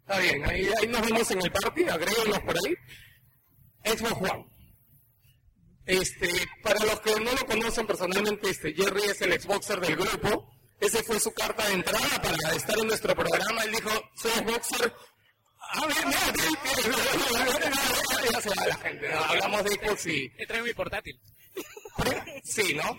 [0.01, 1.83] Está bien, ahí, ahí nos vemos en el party.
[1.83, 2.75] Agréguenos por ahí.
[3.95, 4.45] Xbox One.
[5.85, 6.29] Este,
[6.63, 10.51] para los que no lo conocen personalmente, este, Jerry es el Xboxer del grupo.
[10.79, 13.63] Ese fue su carta de entrada para estar en nuestro programa.
[13.63, 14.93] Él dijo, soy Xboxer.
[15.71, 17.73] Ah, bien, bien, bien, bien.
[18.31, 19.09] Ya se va la gente.
[19.09, 19.19] ¿no?
[19.19, 20.31] Hablamos de Xbox y...
[20.37, 21.19] He traído mi portátil.
[22.43, 22.97] Sí, ¿no?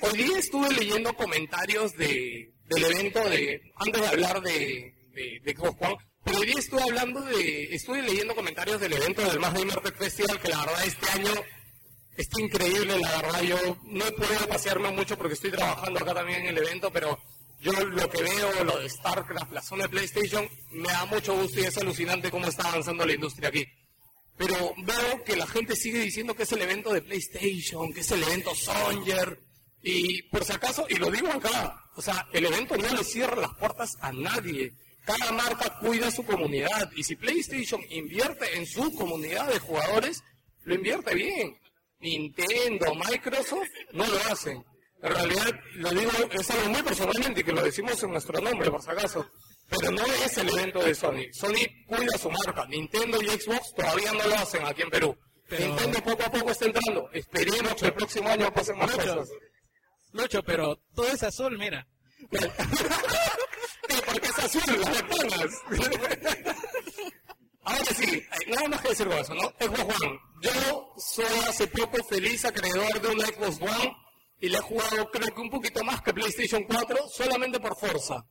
[0.00, 5.54] Hoy día estuve leyendo comentarios de, del evento de, antes de hablar de, de, de
[5.54, 9.52] Xbox One, pero hoy día estuve hablando de, estuve leyendo comentarios del evento del Más
[9.52, 11.30] Gamer Festival, que la verdad este año
[12.16, 16.42] está increíble, la verdad yo no he podido pasearme mucho porque estoy trabajando acá también
[16.42, 17.18] en el evento, pero
[17.60, 21.60] yo lo que veo, lo de StarCraft, la zona de PlayStation, me da mucho gusto
[21.60, 23.64] y es alucinante cómo está avanzando la industria aquí.
[24.36, 28.10] Pero veo que la gente sigue diciendo que es el evento de PlayStation, que es
[28.10, 29.38] el evento Songer.
[29.82, 33.36] Y por si acaso, y lo digo acá, o sea, el evento no le cierra
[33.36, 34.72] las puertas a nadie.
[35.04, 36.90] Cada marca cuida su comunidad.
[36.96, 40.22] Y si PlayStation invierte en su comunidad de jugadores,
[40.64, 41.56] lo invierte bien.
[42.02, 44.62] Nintendo, Microsoft, no lo hacen.
[45.02, 48.82] En realidad, lo digo, es algo muy personalmente, que lo decimos en nuestro nombre, por
[48.82, 49.26] si acaso.
[49.68, 51.32] Pero no es el evento de Sony.
[51.32, 52.66] Sony cuida su marca.
[52.66, 55.16] Nintendo y Xbox todavía no lo hacen aquí en Perú.
[55.50, 57.08] Nintendo poco a poco está entrando.
[57.12, 59.28] Esperemos que el próximo año pasen más Lucho, cosas.
[60.12, 61.86] Lucho, pero todo es azul, mira.
[64.06, 65.02] Porque es azul las.
[67.64, 69.42] Ahora sí, nada más que decir con eso, ¿no?
[69.60, 70.31] Xbox One.
[70.42, 73.96] Yo soy hace poco feliz acreedor de una Xbox One
[74.40, 78.26] y le he jugado creo que un poquito más que PlayStation 4 solamente por Forza.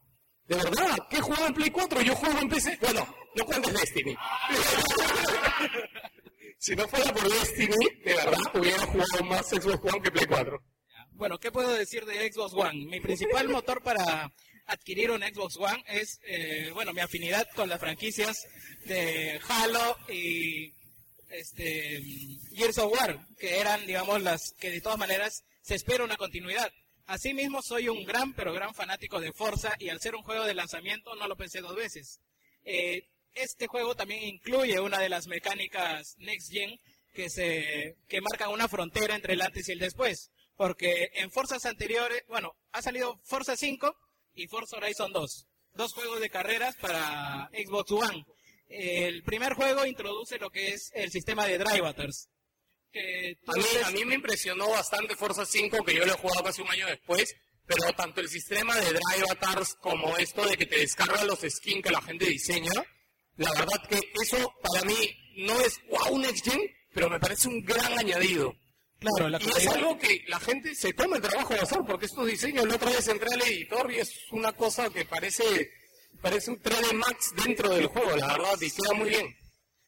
[0.46, 2.02] De verdad, ¿qué jugado en Play 4?
[2.02, 2.78] Yo juego en PC.
[2.82, 4.14] Bueno, no cuentes Destiny.
[6.60, 10.62] si no fuera por Destiny, de verdad hubiera jugado más Xbox One que Play 4.
[11.12, 12.88] Bueno, ¿qué puedo decir de Xbox One?
[12.88, 14.30] Mi principal motor para
[14.66, 18.36] adquirir un Xbox One es, eh, bueno, mi afinidad con las franquicias
[18.86, 20.74] de Halo y
[21.32, 22.02] este
[22.54, 26.72] Gears of War, que eran, digamos, las que de todas maneras se espera una continuidad.
[27.06, 30.54] Asimismo, soy un gran, pero gran fanático de Forza y al ser un juego de
[30.54, 32.20] lanzamiento no lo pensé dos veces.
[32.64, 36.80] Eh, este juego también incluye una de las mecánicas Next Gen
[37.14, 41.66] que se que marcan una frontera entre el antes y el después, porque en Forzas
[41.66, 43.96] anteriores, bueno, ha salido Forza 5
[44.36, 45.48] y Forza Horizon 2.
[45.74, 48.26] dos juegos de carreras para Xbox One.
[48.72, 52.30] El primer juego introduce lo que es el sistema de Drive Batters.
[52.92, 56.44] Que A mí, a mí me impresionó bastante Forza 5, que yo lo he jugado
[56.44, 60.66] casi un año después, pero tanto el sistema de Drive Avatars como esto de que
[60.66, 62.72] te descarga los skins que la gente diseña,
[63.38, 64.96] la verdad que eso para mí
[65.38, 66.60] no es wow next gen,
[66.94, 68.54] pero me parece un gran añadido.
[69.00, 72.06] Claro, la y es algo que la gente se toma el trabajo de hacer, porque
[72.06, 75.72] estos diseños, la otra vez entré al editor y es una cosa que parece,
[76.22, 79.36] parece un 3D Max dentro del juego, la verdad, y queda muy bien.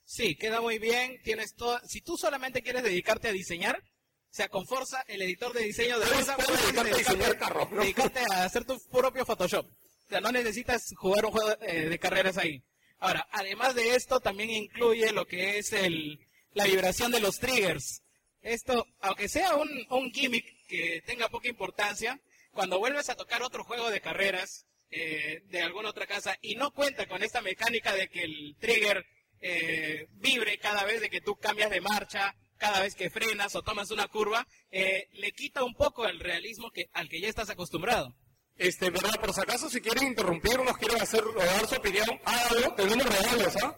[0.06, 1.20] Sí, queda muy bien.
[1.24, 1.80] Tienes todo.
[1.88, 6.00] Si tú solamente quieres dedicarte a diseñar, o sea, con Forza, el editor de diseño
[6.00, 7.82] de Forza, puedes dedicarte a diseñar carros, ¿no?
[7.82, 9.66] dedicarte a hacer tu propio Photoshop.
[9.66, 12.64] O sea, no necesitas jugar un juego eh, de carreras ahí.
[13.00, 16.20] Ahora, además de esto, también incluye lo que es el,
[16.54, 18.02] la vibración de los triggers.
[18.42, 22.20] Esto, aunque sea un, un gimmick que tenga poca importancia,
[22.52, 26.72] cuando vuelves a tocar otro juego de carreras eh, de alguna otra casa y no
[26.72, 29.06] cuenta con esta mecánica de que el trigger
[29.42, 33.62] eh, vibre cada vez de que tú cambias de marcha, cada vez que frenas o
[33.64, 37.50] tomas una curva, eh, le quita un poco el realismo que, al que ya estás
[37.50, 38.16] acostumbrado.
[38.56, 41.76] Este, verdad, por si acaso, si quieren interrumpir o nos quieren hacer o dar su
[41.76, 43.76] opinión, háganlo, tenemos regalos, ¿ah?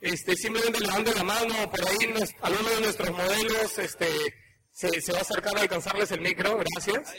[0.00, 4.08] Este, simplemente levanten la mano, por ahí nos- alguno de nuestros modelos, este,
[4.72, 7.14] se, se va a acercar a alcanzarles el micro, gracias.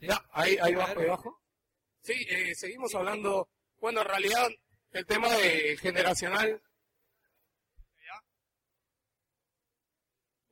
[0.00, 1.36] Ya, ahí, ahí abajo, ahí abajo.
[2.02, 4.48] Sí, eh, seguimos hablando, bueno, en realidad,
[4.92, 6.62] el tema de generacional.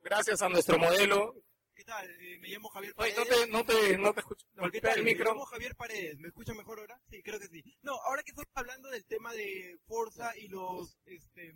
[0.01, 1.35] Gracias a nuestro modelo.
[1.75, 2.09] ¿Qué tal?
[2.09, 3.49] Eh, me llamo Javier Oye, Paredes.
[3.49, 4.45] no te, no te, no te escucho.
[4.53, 4.97] No, ¿qué Golpea tal?
[4.99, 5.31] el Me micro.
[5.31, 6.17] llamo Javier Paredes.
[6.19, 7.01] ¿Me escucha mejor ahora?
[7.09, 7.63] Sí, creo que sí.
[7.83, 11.53] No, ahora que estamos hablando del tema de Forza y los este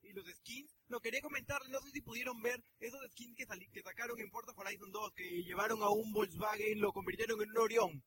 [0.00, 3.68] y los skins, no quería comentar, no sé si pudieron ver esos skins que, sali-
[3.70, 7.58] que sacaron en Forza Horizon 2 que llevaron a un Volkswagen, lo convirtieron en un
[7.58, 8.04] Orión.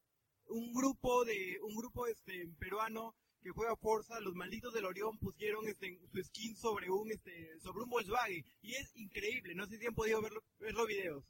[0.52, 5.68] Un grupo de un grupo este peruano que juega Forza, los malditos del Orión pusieron
[5.68, 9.88] este su skin sobre un este sobre un Volkswagen y es increíble, no sé si
[9.88, 11.24] han podido verlo, ver los videos.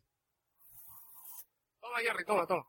[1.80, 2.66] Toma, Jerry, toma, toma.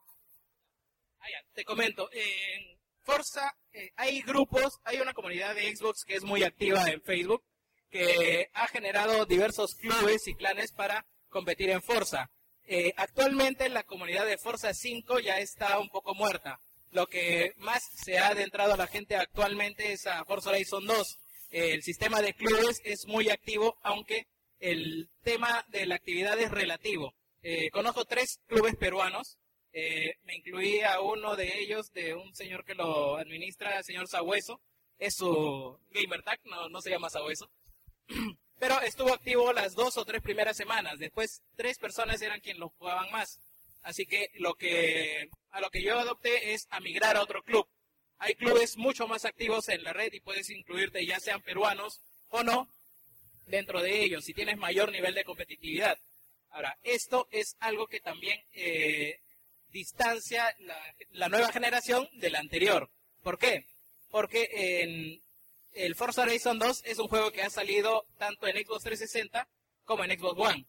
[1.18, 6.16] Ah, ya, te comento, en Forza eh, hay grupos, hay una comunidad de Xbox que
[6.16, 7.42] es muy activa en Facebook,
[7.90, 12.30] que ha generado diversos clubes y clanes para competir en Forza.
[12.66, 16.58] Eh, actualmente la comunidad de Forza 5 ya está un poco muerta.
[16.92, 21.18] Lo que más se ha adentrado a la gente actualmente es a Forza Horizon 2.
[21.50, 24.26] Eh, el sistema de clubes es muy activo, aunque
[24.58, 27.14] el tema de la actividad es relativo.
[27.42, 29.38] Eh, conozco tres clubes peruanos.
[29.72, 34.06] Eh, me incluí a uno de ellos, de un señor que lo administra, el señor
[34.06, 34.60] Sabueso.
[34.98, 37.50] Es su gamer tag, no se llama Sabueso.
[38.62, 40.96] Pero estuvo activo las dos o tres primeras semanas.
[41.00, 43.40] Después, tres personas eran quienes lo jugaban más.
[43.82, 47.66] Así que lo que a lo que yo adopté es a migrar a otro club.
[48.18, 52.44] Hay clubes mucho más activos en la red y puedes incluirte ya sean peruanos o
[52.44, 52.68] no
[53.46, 55.98] dentro de ellos si tienes mayor nivel de competitividad.
[56.50, 59.18] Ahora, esto es algo que también eh,
[59.70, 60.78] distancia la,
[61.10, 62.88] la nueva generación de la anterior.
[63.24, 63.66] ¿Por qué?
[64.08, 65.20] Porque en
[65.72, 69.48] el Forza Horizon 2 es un juego que ha salido tanto en Xbox 360
[69.84, 70.66] como en Xbox One.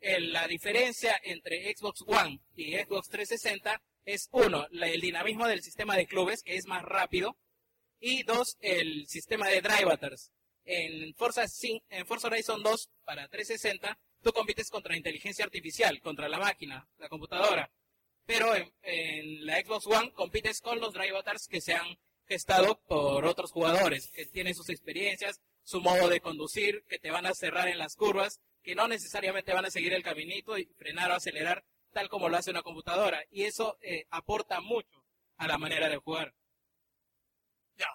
[0.00, 6.06] La diferencia entre Xbox One y Xbox 360 es uno, el dinamismo del sistema de
[6.06, 7.38] clubes, que es más rápido,
[8.00, 9.98] y dos, el sistema de drive.
[10.66, 11.44] En Forza,
[11.88, 17.08] en Forza Horizon 2 para 360, tú compites contra inteligencia artificial, contra la máquina, la
[17.08, 17.70] computadora.
[18.26, 23.52] Pero en, la Xbox One compites con los drive que se han gestado por otros
[23.52, 27.78] jugadores, que tienen sus experiencias, su modo de conducir, que te van a cerrar en
[27.78, 32.08] las curvas, que no necesariamente van a seguir el caminito y frenar o acelerar tal
[32.08, 33.22] como lo hace una computadora.
[33.30, 35.04] Y eso eh, aporta mucho
[35.36, 36.34] a la manera de jugar.
[37.76, 37.88] Ya.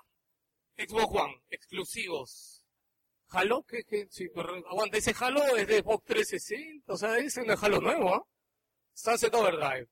[0.78, 2.66] Xbox One, exclusivos.
[3.32, 7.38] Halo, que, que, sí, pero aguanta, ese Halo es de Xbox 360, o sea, es
[7.38, 8.24] Halo nuevo, ¿ah?
[8.94, 9.88] Sunset Overdrive.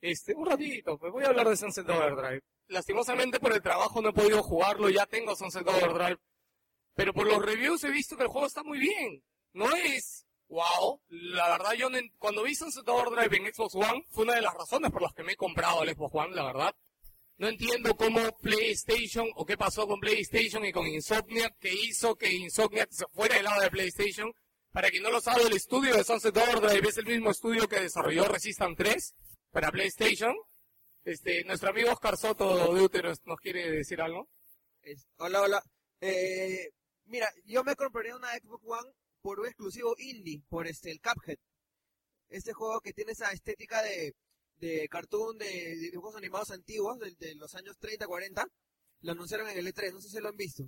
[0.00, 2.40] Este, un ratito, pues voy a hablar de Sunset Overdrive.
[2.70, 6.20] Lastimosamente por el trabajo no he podido jugarlo, ya tengo Sunset Overdrive.
[6.94, 9.24] Pero por los reviews he visto que el juego está muy bien.
[9.52, 11.00] No es wow.
[11.08, 14.54] La verdad, yo no cuando vi Sunset Overdrive en Xbox One, fue una de las
[14.54, 16.76] razones por las que me he comprado el Xbox One, la verdad.
[17.38, 22.32] No entiendo cómo PlayStation o qué pasó con PlayStation y con Insomniac que hizo que
[22.32, 24.32] Insomniac se fuera del lado de PlayStation.
[24.70, 27.80] Para quien no lo sabe, el estudio de Sunset Overdrive es el mismo estudio que
[27.80, 29.14] desarrolló Resistance 3
[29.50, 30.36] para PlayStation.
[31.04, 34.28] Este, nuestro amigo Oscar Soto de Uteros nos quiere decir algo.
[35.16, 35.62] Hola, hola.
[36.00, 36.70] Eh,
[37.06, 41.38] mira, yo me compraría una Xbox One por un exclusivo indie, por este, el Cuphead.
[42.28, 44.14] Este juego que tiene esa estética de,
[44.56, 48.46] de cartoon de dibujos animados antiguos, de, de los años 30, 40,
[49.00, 50.64] lo anunciaron en el E3, no sé si lo han visto.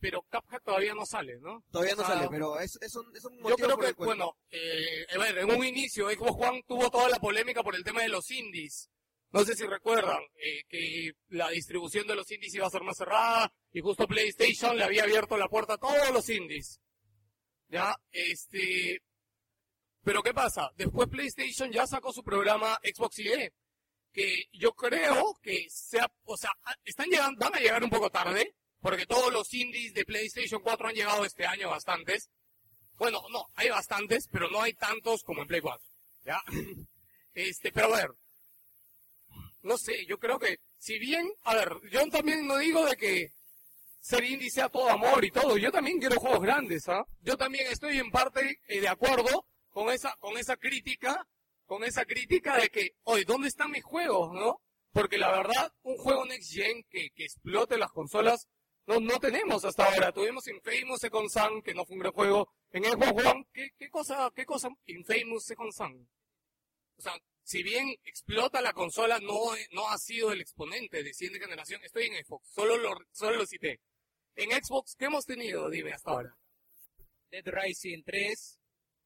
[0.00, 1.64] Pero Cuphead todavía no sale, ¿no?
[1.72, 3.84] Todavía no O sea, sale, pero es, es un, es un Yo motivo creo por
[3.84, 7.62] que, el bueno, eh, a ver, en un inicio, Xbox One tuvo toda la polémica
[7.62, 8.88] por el tema de los indies.
[9.30, 12.96] No sé si recuerdan eh, que la distribución de los indies iba a ser más
[12.96, 16.80] cerrada y justo PlayStation le había abierto la puerta a todos los indies.
[17.68, 19.02] Ya, este.
[20.02, 20.70] Pero ¿qué pasa?
[20.76, 23.52] Después PlayStation ya sacó su programa Xbox IE,
[24.12, 26.50] que yo creo que sea, o sea,
[26.84, 30.88] están llegando, van a llegar un poco tarde, porque todos los indies de PlayStation 4
[30.88, 32.30] han llegado este año bastantes.
[32.96, 35.80] Bueno, no, hay bastantes, pero no hay tantos como en Play 4.
[36.24, 36.42] ¿Ya?
[37.34, 38.10] Este, pero a ver.
[39.62, 43.32] No sé, yo creo que, si bien, a ver, yo también no digo de que
[44.00, 45.56] ser indie sea todo amor y todo.
[45.56, 47.04] Yo también quiero juegos grandes, ¿ah?
[47.20, 51.26] Yo también estoy en parte eh, de acuerdo con esa, con esa crítica,
[51.66, 54.60] con esa crítica de que, oye, ¿dónde están mis juegos, no?
[54.92, 58.48] Porque la verdad, un juego Next Gen que, que explote las consolas,
[58.88, 60.10] no, no tenemos hasta ahora.
[60.12, 62.50] Tuvimos Infamous Second Son, que no fue un gran juego.
[62.70, 66.08] En Xbox One, ¿qué, cosa, qué cosa Infamous Second Son?
[66.96, 71.38] O sea, si bien explota la consola, no, no ha sido el exponente de siguiente
[71.38, 71.82] generación.
[71.84, 73.78] Estoy en Xbox, solo lo, solo lo cité.
[74.36, 76.34] En Xbox, ¿qué hemos tenido, dime, hasta ahora?
[77.30, 78.58] Dead Rising 3,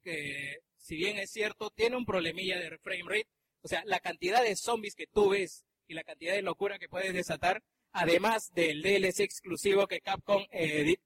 [0.05, 3.29] que si bien es cierto, tiene un problemilla de frame rate.
[3.63, 6.89] O sea, la cantidad de zombies que tú ves y la cantidad de locura que
[6.89, 10.97] puedes desatar, además del DLC exclusivo que Capcom eh,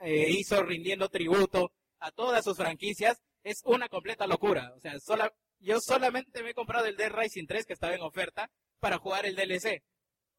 [0.00, 4.72] eh, hizo rindiendo tributo a todas sus franquicias, es una completa locura.
[4.76, 8.02] O sea, sola, yo solamente me he comprado el Dead Rising 3 que estaba en
[8.02, 9.82] oferta para jugar el DLC.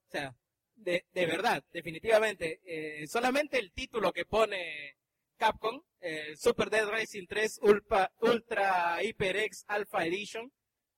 [0.07, 0.35] O sea,
[0.75, 4.95] de, de verdad, definitivamente, eh, solamente el título que pone
[5.37, 10.51] Capcom, eh, Super Dead Racing 3 Ultra, Ultra HyperX Alpha Edition,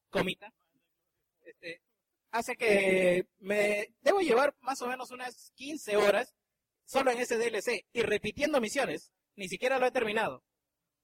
[0.10, 0.54] comita,
[1.46, 1.82] este,
[2.32, 6.36] hace que me debo llevar más o menos unas 15 horas
[6.86, 9.12] solo en ese DLC y repitiendo misiones.
[9.36, 10.44] Ni siquiera lo he terminado.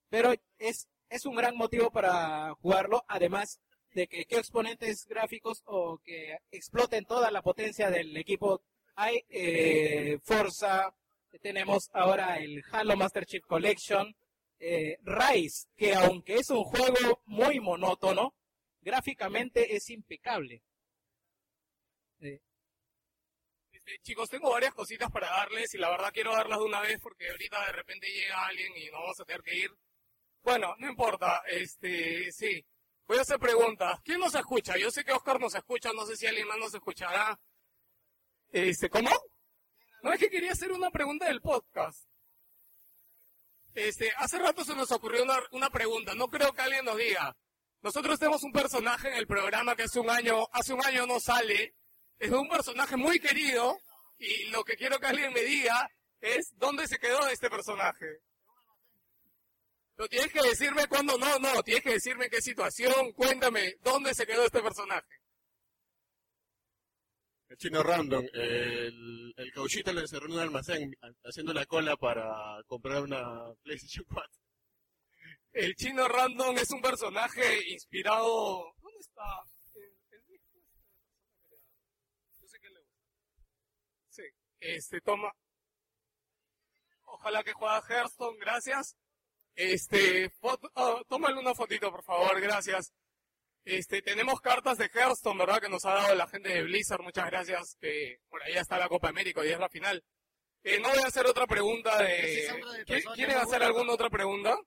[0.10, 3.60] Pero es, es un gran motivo para jugarlo, además
[3.94, 8.62] de que qué exponentes gráficos o que exploten toda la potencia del equipo.
[8.96, 10.94] Hay eh, Forza,
[11.42, 14.16] tenemos ahora el Halo Master Chief Collection,
[14.60, 18.34] eh, Rise, que aunque es un juego muy monótono,
[18.82, 20.62] gráficamente es impecable.
[22.22, 22.40] Eh,
[23.72, 27.00] Este, chicos, tengo varias cositas para darles y la verdad quiero darlas de una vez
[27.02, 29.72] porque ahorita de repente llega alguien y no vamos a tener que ir.
[30.42, 32.66] Bueno, no importa, este, sí.
[33.08, 34.00] Voy a hacer preguntas.
[34.04, 34.78] ¿Quién nos escucha?
[34.78, 37.40] Yo sé que Oscar nos escucha, no sé si alguien más nos escuchará.
[38.52, 39.12] Este, ¿cómo?
[40.02, 42.08] No es que quería hacer una pregunta del podcast.
[43.74, 47.36] Este, hace rato se nos ocurrió una, una pregunta, no creo que alguien nos diga.
[47.82, 51.20] Nosotros tenemos un personaje en el programa que hace un año, hace un año no
[51.20, 51.76] sale,
[52.20, 53.78] es un personaje muy querido,
[54.18, 55.90] y lo que quiero que alguien me diga
[56.22, 58.20] es dónde se quedó este personaje.
[59.96, 64.26] Pero tienes que decirme cuándo, no, no, tienes que decirme qué situación, cuéntame, dónde se
[64.26, 65.08] quedó este personaje.
[67.48, 72.62] El chino random, el, el cauchito lo encerró en un almacén haciendo la cola para
[72.68, 74.30] comprar una PlayStation 4.
[75.54, 78.74] El chino random es un personaje inspirado.
[78.82, 79.24] ¿Dónde está?
[79.76, 81.62] El- el disco este de persona creada.
[82.42, 83.08] Yo sé que le gusta.
[84.10, 84.24] Sí.
[84.60, 85.32] Este, toma.
[87.06, 88.96] Ojalá que juegue a Hearthstone, gracias.
[89.56, 92.92] Este, foto, oh, tómale una fotito, por favor, gracias.
[93.64, 95.62] Este, tenemos cartas de Hearthstone, ¿verdad?
[95.62, 97.78] Que nos ha dado la gente de Blizzard, muchas gracias.
[97.80, 100.04] Que por ahí está la Copa América y es la final.
[100.64, 102.44] Eh, no voy a hacer otra pregunta de.
[102.44, 104.58] Esa es otra de ¿Qui- personas ¿Quieren hacer alguna otra pregunta?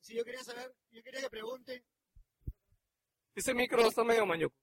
[0.00, 1.84] Si yo quería saber, yo quería que pregunte,
[3.34, 4.54] Ese micro está medio mañuco.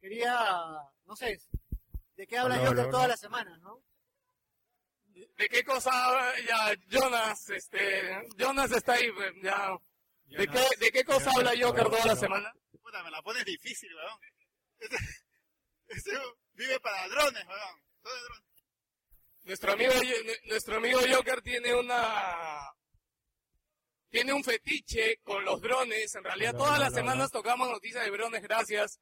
[0.00, 0.34] quería,
[1.04, 1.38] no sé,
[2.22, 3.08] ¿de qué habla Hola, Joker hola, todas hola.
[3.08, 3.82] las semanas, no?
[5.36, 6.32] ¿De qué cosa habla?
[6.48, 9.76] ya Jonas, este, Jonas está ahí, pues, ya.
[10.26, 12.54] ¿De qué, de qué cosa habla Joker toda la semana?
[12.80, 14.20] Puta, me la pones difícil, weón.
[14.78, 14.96] Ese,
[15.88, 16.10] ese
[16.52, 17.82] vive para drones, weón.
[18.02, 18.44] Todo de drones.
[19.42, 19.92] Nuestro amigo,
[20.44, 22.72] nuestro amigo Joker tiene una,
[24.10, 26.14] tiene un fetiche con los drones.
[26.14, 29.00] En realidad, todas las semanas tocamos noticias de drones, gracias.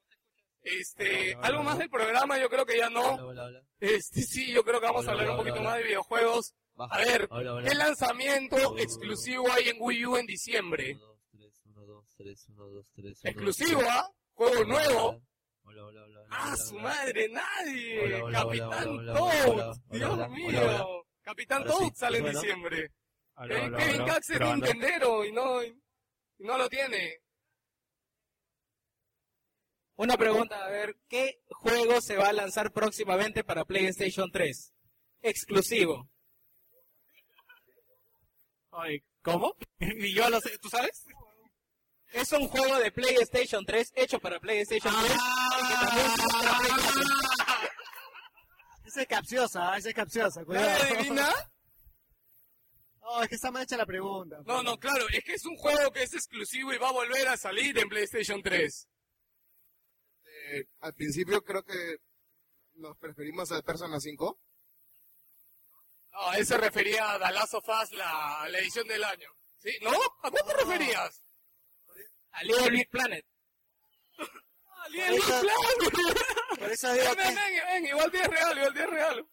[0.63, 3.33] Este, algo más del programa, yo creo que ya no.
[3.81, 5.71] Este, sí, yo creo que vamos a Hola, hablar un hola, poquito hola.
[5.71, 6.55] más de videojuegos.
[6.77, 7.69] A ver, Hola, hola.
[7.69, 10.99] ¿qué lanzamiento exclusivo hay en Wii U en diciembre?
[13.25, 14.09] Exclusivo, ¿ah?
[14.35, 15.23] Juego nuevo.
[16.31, 18.01] Ah, su madre, nadie.
[18.25, 19.49] Hola, hola, Capitán hola, hola, Toad.
[19.51, 20.47] hola, hola, Dios hola, mío.
[20.61, 21.03] hola, hola.
[21.23, 22.91] Capitán Toad sale en diciembre.
[23.35, 24.15] Hola, Eh, hola, Kevin hola.
[24.15, 24.41] Cax es.
[24.41, 25.75] Nintendero y no, y
[26.39, 27.19] no lo tiene.
[30.01, 34.73] Una pregunta, a ver, ¿qué juego se va a lanzar próximamente para PlayStation 3?
[35.21, 36.09] Exclusivo.
[38.71, 39.55] Ay, ¿cómo?
[39.79, 41.05] Ni yo lo sé, ¿tú sabes?
[42.15, 46.39] Es un juego de PlayStation 3 hecho para PlayStation 3 y que también se va
[46.39, 47.03] para Play 4.
[48.87, 50.45] Esa es capciosa, esa es capciosa.
[50.47, 50.67] Cuidado.
[50.67, 51.31] ¿Nadie adivina?
[53.03, 54.39] No, es que está mal hecha la pregunta.
[54.47, 57.29] No, no, claro, es que es un juego que es exclusivo y va a volver
[57.29, 58.89] a salir en PlayStation 3.
[60.53, 61.99] Eh, al principio creo que
[62.75, 64.39] nos preferimos al Persona 5.
[66.13, 69.31] Ah, él se refería a The Last of Us, la, la edición del año.
[69.59, 69.71] ¿Sí?
[69.81, 69.91] ¿No?
[70.23, 71.23] ¿A cuál te referías?
[72.33, 73.25] A Little Big Planet.
[74.85, 75.51] A Little Big Planet.
[76.59, 79.27] Por eso digo Ven, ven, ven, ven, igual 10 real, igual 10 real.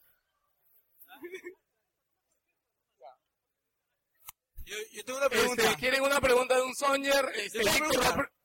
[4.65, 5.63] Yo, yo tengo una pregunta.
[5.63, 7.25] Este, ¿Quieren una pregunta de un Sonyer?
[7.35, 7.61] Este,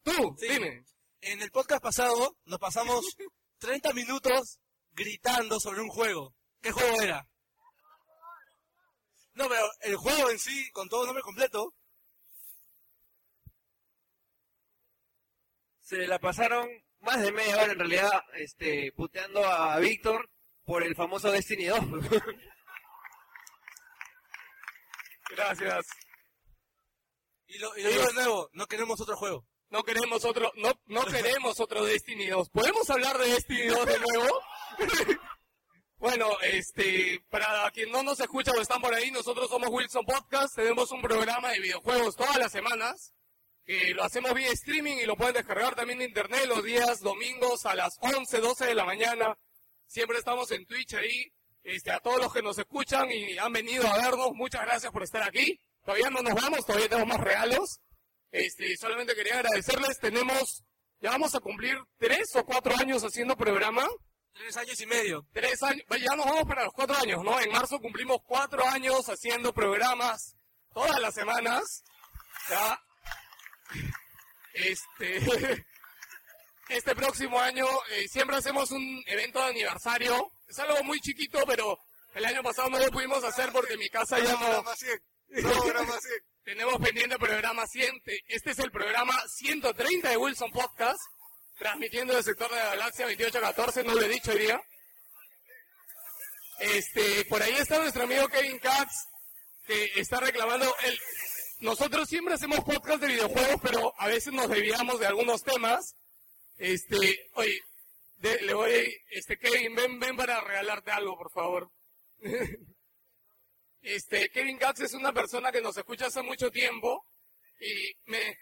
[0.04, 0.48] Tú, Sí.
[0.48, 0.84] dime.
[1.22, 3.16] En el podcast pasado nos pasamos
[3.58, 4.58] 30 minutos
[4.90, 6.34] gritando sobre un juego.
[6.60, 7.28] ¿Qué juego era?
[9.34, 11.72] No, pero el juego en sí, con todo nombre completo,
[15.80, 16.68] Se la pasaron
[17.00, 20.30] más de media hora en realidad este, puteando a Víctor
[20.64, 21.80] por el famoso Destiny 2.
[25.30, 25.86] Gracias.
[27.46, 29.46] y lo, y lo digo de nuevo, no queremos otro juego.
[29.72, 32.50] No queremos otro, no, no queremos otro Destiny 2.
[32.50, 34.40] ¿Podemos hablar de Destiny 2 de nuevo?
[35.96, 40.56] bueno, este, para quien no nos escucha o están por ahí, nosotros somos Wilson Podcast,
[40.56, 43.14] tenemos un programa de videojuegos todas las semanas,
[43.94, 47.74] lo hacemos vía streaming y lo pueden descargar también de internet los días domingos a
[47.74, 49.38] las 11, 12 de la mañana.
[49.86, 51.32] Siempre estamos en Twitch ahí.
[51.62, 55.02] Este, a todos los que nos escuchan y han venido a vernos, muchas gracias por
[55.02, 55.58] estar aquí.
[55.82, 57.80] Todavía no nos vamos, todavía tenemos más regalos.
[58.32, 59.98] Este, solamente quería agradecerles.
[59.98, 60.64] Tenemos,
[61.00, 63.86] ya vamos a cumplir tres o cuatro años haciendo programa.
[64.32, 65.26] Tres años y medio.
[65.32, 67.38] Tres años, ya nos vamos para los cuatro años, ¿no?
[67.38, 70.34] En marzo cumplimos cuatro años haciendo programas
[70.72, 71.84] todas las semanas.
[72.48, 72.80] Ya.
[74.54, 75.64] Este,
[76.70, 80.32] este próximo año eh, siempre hacemos un evento de aniversario.
[80.48, 81.78] Es algo muy chiquito, pero
[82.14, 84.64] el año pasado no lo pudimos hacer porque mi casa ya no...
[85.32, 85.62] Programa 100.
[85.62, 86.12] Programa 100.
[86.44, 88.02] Tenemos pendiente programa 100.
[88.28, 90.98] Este es el programa 130 de Wilson Podcast,
[91.58, 94.60] transmitiendo del sector de la galaxia 2814, no lo he dicho hoy día.
[96.58, 98.92] Este, por ahí está nuestro amigo Kevin Katz,
[99.66, 100.98] que está reclamando el...
[101.60, 105.94] Nosotros siempre hacemos podcast de videojuegos, pero a veces nos desviamos de algunos temas.
[106.58, 107.60] Este, oye,
[108.16, 111.70] de- le voy, este, Kevin, ven, ven para regalarte algo, por favor.
[113.82, 117.04] Este, Kevin Katz es una persona que nos escucha hace mucho tiempo
[117.60, 118.38] y me,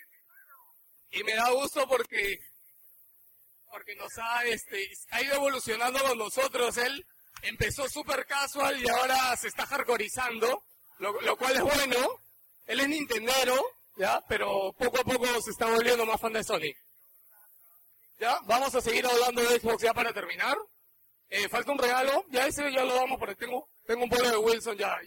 [1.12, 2.38] y me da gusto porque,
[3.70, 6.76] porque nos ha, este, ha ido evolucionando con nosotros.
[6.76, 7.06] Él
[7.42, 10.62] empezó súper casual y ahora se está hardcoreizando,
[10.98, 12.20] lo, lo cual es bueno.
[12.66, 13.64] Él es nintendero,
[13.96, 14.22] ¿ya?
[14.28, 16.76] Pero poco a poco se está volviendo más fan de Sonic.
[18.18, 18.38] ¿Ya?
[18.44, 20.56] Vamos a seguir hablando de Xbox ya para terminar.
[21.30, 24.36] Eh, falta un regalo, ya ese ya lo damos porque tengo, tengo un polo de
[24.36, 25.00] Wilson ya.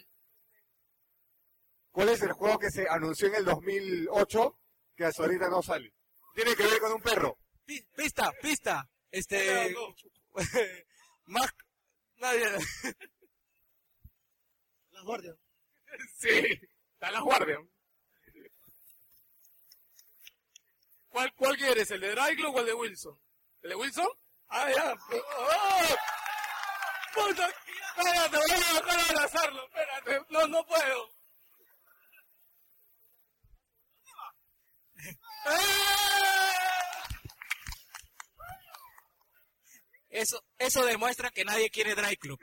[1.94, 4.60] ¿Cuál es el juego que se anunció en el 2008
[4.98, 5.94] que hasta ahorita no sale?
[6.34, 7.38] Tiene que ver con un perro.
[7.66, 8.89] Pi- Pista, pista.
[9.12, 9.74] Este.
[11.28, 11.50] Más.
[12.18, 12.50] Nadie.
[14.89, 15.36] Las guardias.
[16.18, 16.30] Sí,
[16.94, 17.60] está la guardia.
[21.10, 21.91] ¿Cuál, ¿Cuál quieres?
[21.91, 23.20] ¿El de Dryglo o el de Wilson?
[23.62, 24.08] ¿El de Wilson?
[24.48, 24.94] Ah, ya.
[25.12, 25.96] ¡Oh!
[27.14, 27.48] ¡Puta!
[27.96, 29.64] Espérate, voy a bajar a abrazarlo.
[29.68, 30.26] Espérate.
[30.34, 31.12] No, no puedo.
[40.10, 42.39] Eso, eso demuestra que nadie quiere Dry Club.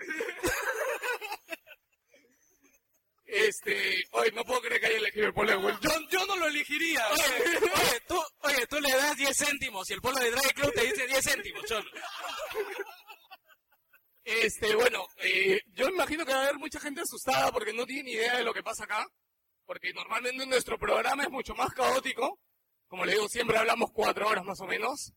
[3.24, 5.80] Este, hoy no puedo creer que haya elegido el polo de Wilson.
[5.82, 7.06] Yo, yo no lo elegiría.
[7.12, 10.72] Oye, oye, tú, oye, tú le das 10 céntimos y el polo de Dry Club
[10.74, 11.88] te dice 10 céntimos, cholo.
[14.24, 18.02] Este, bueno, eh, yo imagino que va a haber mucha gente asustada porque no tiene
[18.02, 19.06] ni idea de lo que pasa acá.
[19.64, 22.40] Porque normalmente nuestro programa es mucho más caótico.
[22.90, 25.12] Como le digo, siempre hablamos cuatro horas más o menos.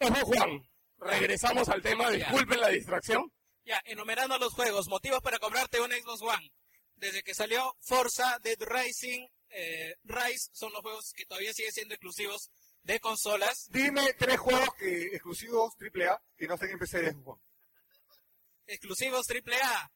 [0.00, 3.30] Ojo, Juan, regresamos al tema, disculpen la distracción.
[3.66, 6.50] Ya, enumerando los juegos, motivos para comprarte un Xbox One.
[6.94, 11.94] Desde que salió Forza, Dead Rising, eh, Rise, son los juegos que todavía siguen siendo
[11.94, 12.50] exclusivos
[12.82, 13.66] de consolas.
[13.68, 17.38] Dime tres juegos que, exclusivos AAA que no estén en PC de Juan.
[18.66, 19.90] Exclusivos AAA.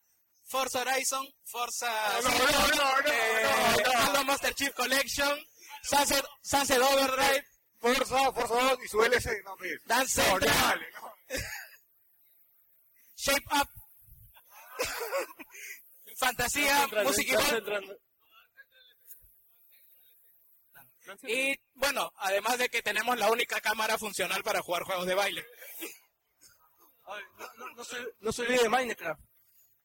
[0.45, 1.91] Forza Horizon, Forza...
[2.23, 3.99] No, no, no, no, eh, no, no.
[4.01, 5.39] Halo Master Chief Collection,
[5.83, 7.45] Sunset, Sunset Overdrive,
[7.81, 9.43] Forza, Forza 2 y su DLC.
[9.45, 9.57] No.
[9.87, 10.87] Dance No, vale.
[13.17, 13.69] Shape Up.
[16.19, 17.37] Fantasía, Music
[21.25, 25.45] Y bueno, además de que tenemos la única cámara funcional para jugar juegos de baile.
[27.59, 29.21] No, no, se, no olvide de Minecraft.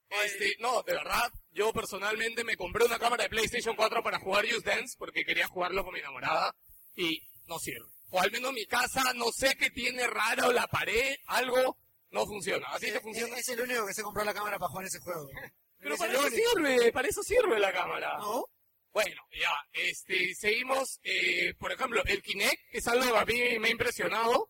[0.10, 4.46] Este, no, de verdad, yo personalmente me compré una cámara de PlayStation 4 para jugar
[4.48, 6.56] Just Dance porque quería jugarlo con mi enamorada
[6.96, 7.88] y no sirve.
[8.12, 11.78] O al menos mi casa, no sé qué tiene raro la pared, algo
[12.12, 12.68] no funciona.
[12.70, 13.36] Así que funciona.
[13.38, 15.28] Es el único que se compró la cámara para jugar ese juego.
[15.80, 18.18] Pero para eso sirve, para eso sirve la cámara.
[18.20, 18.46] ¿No?
[18.94, 23.60] Bueno, ya, este, seguimos, eh, por ejemplo, el Kinect, que es algo que a mí
[23.60, 24.50] me ha impresionado.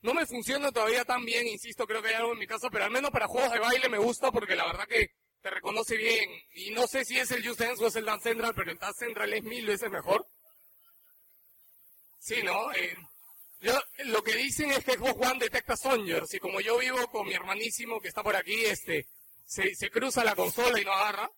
[0.00, 2.84] No me funciona todavía tan bien, insisto, creo que hay algo en mi casa, pero
[2.84, 5.10] al menos para juegos de baile me gusta porque la verdad que
[5.40, 6.30] te reconoce bien.
[6.54, 8.78] Y no sé si es el Just Dance o es el Dance Central, pero el
[8.78, 10.26] Dance Central es mil veces mejor.
[12.18, 12.72] Sí, ¿no?
[12.72, 12.96] Eh,
[13.60, 13.72] yo,
[14.04, 17.34] lo que dicen es que Xbox One detecta Songers y como yo vivo con mi
[17.34, 19.08] hermanísimo que está por aquí, este,
[19.44, 21.30] se, se cruza la consola y no agarra.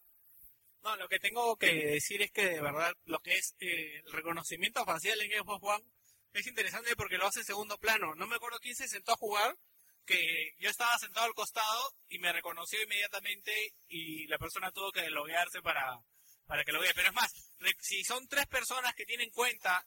[0.83, 4.13] No, lo que tengo que decir es que de verdad lo que es eh, el
[4.13, 5.85] reconocimiento facial en Xbox One
[6.33, 8.15] es interesante porque lo hace en segundo plano.
[8.15, 9.57] No me acuerdo quién se sentó a jugar,
[10.05, 15.09] que yo estaba sentado al costado y me reconoció inmediatamente y la persona tuvo que
[15.11, 15.99] loguearse para,
[16.47, 16.93] para que lo vea.
[16.95, 17.33] Pero es más,
[17.81, 19.87] si son tres personas que tienen cuenta,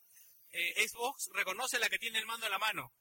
[0.52, 2.94] eh, Xbox reconoce la que tiene el mando en la mano.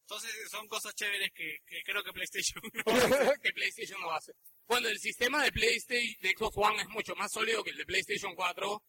[0.00, 2.82] Entonces son cosas chéveres que, que creo que PlayStation no
[3.42, 4.32] que PlayStation no hace.
[4.66, 7.86] Bueno, el sistema de PlayStation de Xbox One es mucho más sólido que el de
[7.86, 8.82] PlayStation 4.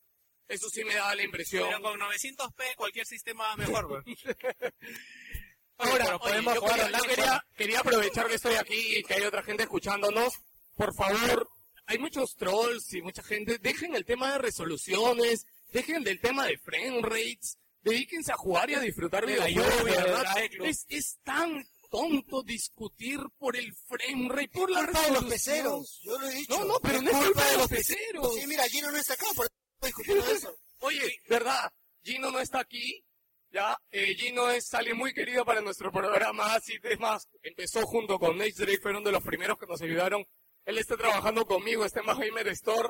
[0.47, 1.67] Eso sí me da la impresión.
[1.67, 4.01] Pero con 900p cualquier sistema mejor, güey.
[5.77, 9.63] Ahora, podemos oye, jugar quería, quería, aprovechar que estoy aquí y que hay otra gente
[9.63, 10.33] escuchándonos.
[10.75, 11.49] Por favor,
[11.85, 13.57] hay muchos trolls y mucha gente.
[13.59, 18.75] Dejen el tema de resoluciones, dejen del tema de frame rates, dedíquense a jugar y
[18.75, 20.37] a disfrutar De la lluvia, verdad.
[20.63, 25.99] Es, es tan tonto discutir por el frame rate, por la culpa de los peceros,
[26.03, 26.57] yo lo he dicho.
[26.57, 28.35] No, no, pero no es culpa de los peceros.
[28.35, 30.57] Sí, mira, Gino no está acá, por eso estoy discutiendo eso.
[30.79, 31.71] Oye, ¿verdad?
[32.03, 33.03] Gino no está aquí.
[33.57, 36.53] Ya, eh, Gino es alguien muy querido para nuestro programa.
[36.53, 40.23] Así es más, empezó junto con Nate Drake, fueron de los primeros que nos ayudaron.
[40.63, 42.89] Él está trabajando conmigo, este más Gamer Store.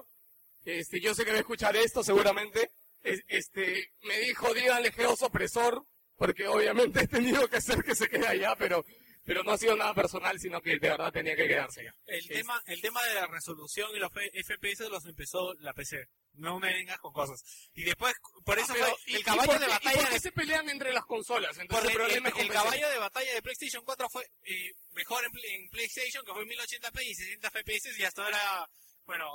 [0.65, 2.71] Este, yo sé que va a escuchar esto seguramente.
[3.01, 5.85] Es- Este, me dijo, díganle geoso opresor,
[6.17, 8.83] porque obviamente he tenido que hacer que se quede allá, pero,
[9.27, 11.93] pero no ha sido nada personal, sino que de verdad tenía que quedarse allá.
[12.05, 16.07] El tema, el tema de la resolución y los FPS los empezó la PC.
[16.35, 17.43] No me vengas con cosas.
[17.73, 18.13] Y después,
[18.45, 20.19] por eso Ah, fue ¿y- el caballo por de qué- y batalla por qué de
[20.21, 21.57] se pelean entre las consolas?
[21.57, 22.47] Entonces el el, el PC.
[22.47, 27.03] caballo de batalla de PlayStation 4 fue eh, mejor en, en PlayStation, que fue 1080p
[27.03, 28.69] y 60 FPS, y hasta ahora,
[29.05, 29.25] bueno,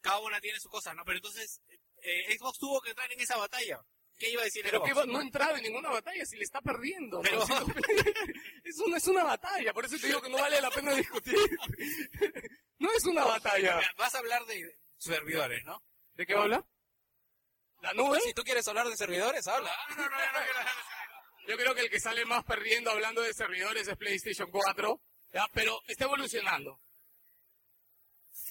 [0.00, 1.04] cada una tiene su cosa, ¿no?
[1.04, 1.60] Pero entonces,
[2.02, 3.78] eh, Xbox tuvo que entrar en esa batalla.
[4.18, 6.44] ¿Qué iba a decir Pero que va- no ha entrado en ninguna batalla si le
[6.44, 7.18] está perdiendo.
[7.18, 7.22] ¿no?
[7.22, 7.74] Pero- Si no-
[8.64, 11.36] eso no es una batalla, por eso te digo que no vale la pena discutir.
[12.78, 13.80] No es una batalla.
[13.96, 15.82] Vas a hablar de servidores, ¿no?
[16.12, 16.66] ¿De qué va a hablar?
[17.80, 18.20] ¿La nube?
[18.20, 19.72] Si tú quieres hablar de servidores, habla.
[21.48, 25.00] Yo creo que el que sale más perdiendo hablando de servidores es PlayStation 4,
[25.32, 25.48] ¿ya?
[25.54, 26.78] pero está evolucionando.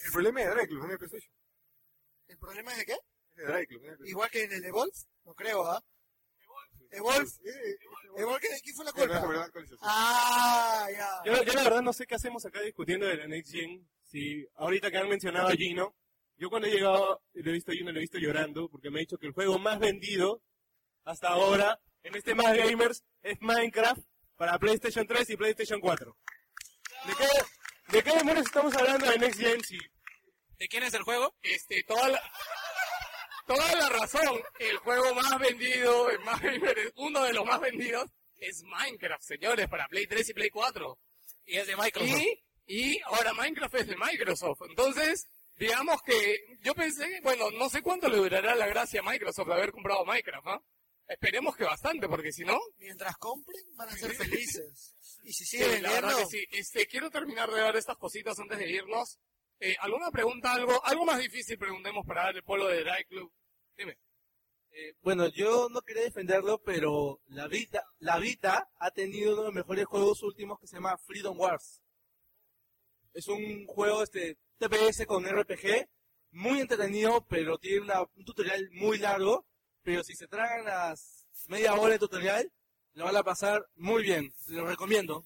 [0.05, 1.33] El problema es de Drake, no es de PlayStation.
[2.27, 2.97] ¿El problema es de qué?
[4.05, 4.91] Igual que en el Evolve,
[5.25, 5.83] no creo, ¿ah?
[6.91, 7.29] Evolve,
[8.17, 9.19] Evolve, ¿qué- ¿quién fue la culpa?
[9.81, 11.09] Ah, ya.
[11.25, 13.85] Yo, yo la verdad no sé qué hacemos acá discutiendo de la Next Gen.
[14.03, 15.95] Si ahorita que han mencionado a Gino,
[16.37, 18.89] yo cuando he llegado y lo he visto a Gino, lo he visto llorando porque
[18.89, 20.41] me ha dicho que el juego más vendido
[21.03, 24.01] hasta ahora en este Más Gamers es Minecraft
[24.37, 26.17] para PlayStation 3 y PlayStation 4.
[27.05, 27.27] ¿De qué,
[27.97, 29.61] de qué demonios estamos hablando de Next Gen?
[29.63, 29.77] Si
[30.57, 31.35] ¿De quién es el juego?
[31.41, 32.21] Este, toda la,
[33.45, 34.41] toda la razón.
[34.59, 36.41] El juego más vendido, el más,
[36.95, 40.99] uno de los más vendidos, es Minecraft, señores, para Play 3 y Play 4.
[41.45, 42.21] Y es de Microsoft.
[42.67, 44.61] Y, y ahora Minecraft es de Microsoft.
[44.69, 45.25] Entonces,
[45.57, 49.53] digamos que yo pensé, bueno, no sé cuánto le durará la gracia a Microsoft de
[49.53, 50.61] haber comprado Minecraft, ¿ah?
[51.07, 52.59] Esperemos que bastante, porque si no...
[52.79, 54.95] Mientras compren, van a ser felices.
[55.23, 56.45] Y si Sí, siguen la verdad que sí.
[56.51, 59.19] Este, quiero terminar de ver estas cositas antes de irnos.
[59.59, 63.31] Eh, ¿Alguna pregunta, algo algo más difícil preguntemos para el polo de Drive Club?
[63.77, 63.97] Dime.
[65.01, 69.55] Bueno, yo no quería defenderlo, pero la Vita, la Vita ha tenido uno de los
[69.55, 71.81] mejores juegos últimos que se llama Freedom Wars.
[73.13, 75.87] Es un juego este TPS con RPG,
[76.31, 79.45] muy entretenido, pero tiene una- un tutorial muy largo.
[79.81, 82.51] Pero si se tragan las media hora de tutorial,
[82.95, 84.33] lo van a pasar muy bien.
[84.33, 85.25] Se lo recomiendo.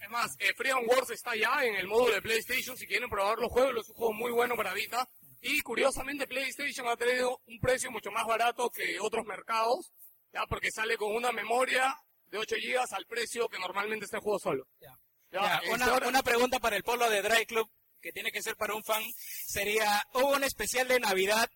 [0.00, 2.76] Es más, eh, Freedom Wars está ya en el módulo de PlayStation.
[2.76, 5.06] Si quieren probar los juegos, es un juego muy bueno para Vita.
[5.42, 9.92] Y curiosamente, PlayStation ha tenido un precio mucho más barato que otros mercados,
[10.32, 11.96] ya porque sale con una memoria
[12.26, 14.66] de 8 GB al precio que normalmente está el juego solo.
[14.80, 14.98] Ya,
[15.32, 17.70] Ya, este, una, pregunta para el polo de Dry Club,
[18.00, 19.02] que tiene que ser para un fan,
[19.46, 21.50] sería, hubo un especial de Navidad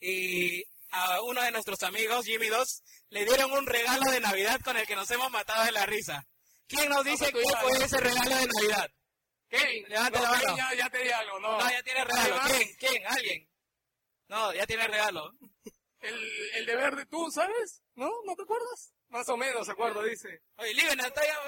[0.00, 4.76] y a uno de nuestros amigos, Jimmy 2, le dieron un regalo de Navidad con
[4.76, 6.26] el que nos hemos matado de la risa.
[6.66, 8.90] ¿Quién nos dice qué ya, fue ese regalo de Navidad?
[9.48, 10.56] Kevin, Levanta no, la mano.
[10.56, 11.58] ya, ya te di algo, no.
[11.58, 12.34] No, ya tiene regalo.
[12.40, 12.76] Además, ¿Quién?
[12.78, 13.06] ¿Quién?
[13.06, 13.50] ¿Alguien?
[14.28, 15.32] No, ya tiene regalo.
[16.00, 17.82] El, el de verde tú, ¿sabes?
[17.94, 18.10] ¿No?
[18.24, 18.94] ¿No te acuerdas?
[19.08, 20.42] Más o menos, acuerdo, dice.
[20.56, 21.38] Oye, Livenant, está ya...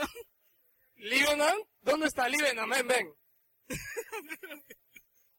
[0.94, 2.72] Livenant, ¿dónde está Livenant?
[2.72, 3.14] Ven, ven.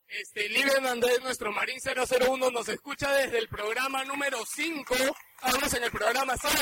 [0.10, 4.96] Este, Livenant es nuestro Marín 001, nos escucha desde el programa número 5.
[4.96, 6.54] Estamos en el programa 5.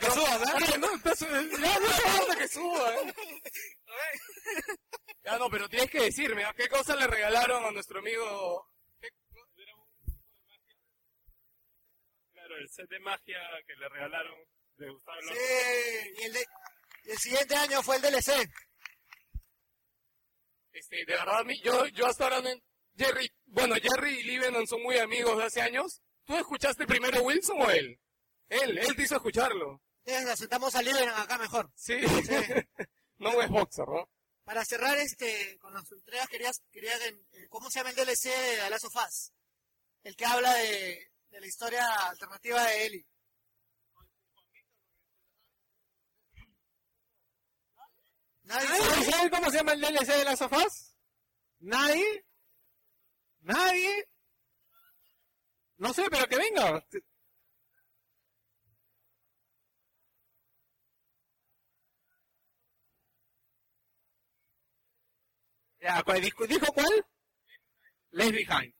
[0.00, 0.52] que subas, ¿eh?
[0.56, 3.14] Oye, no, ya no hace falta que suba, ¿eh?
[5.22, 8.66] Ya no, pero tienes que decirme, ¿a qué cosa le regalaron a nuestro amigo?
[12.32, 14.34] Claro, el set de magia que le regalaron
[14.78, 15.38] de Gustavo López.
[15.38, 16.46] Sí, y el, de-
[17.04, 18.48] y el siguiente año fue el DLC.
[20.72, 22.48] Este, de verdad, yo, yo hasta ahora no...
[22.98, 26.02] Jerry, bueno, Jerry y Livenant son muy amigos de hace años.
[26.24, 27.98] ¿Tú escuchaste primero Wilson o él?
[28.48, 29.80] Él, él te hizo escucharlo.
[30.04, 31.70] Entonces, sentamos a Liberan acá mejor.
[31.74, 31.94] Sí.
[33.18, 34.10] no es boxer, ¿no?
[34.44, 38.56] Para cerrar este con las entregas, querías, quería que- ¿cómo se llama el DLC de
[38.62, 39.32] The Last of Us?
[40.02, 43.06] El que habla de, de la historia alternativa de Ellie.
[48.44, 50.94] ¿Nadie ¿Nadie sabe cómo se llama el DLC de las sofás?
[51.60, 52.24] ¿Nadie?
[53.40, 54.08] ¿Nadie?
[55.78, 56.84] No sé, pero que venga.
[65.80, 67.06] Ya, ¿cuál dijo, dijo cuál?
[68.10, 68.74] Left Behind.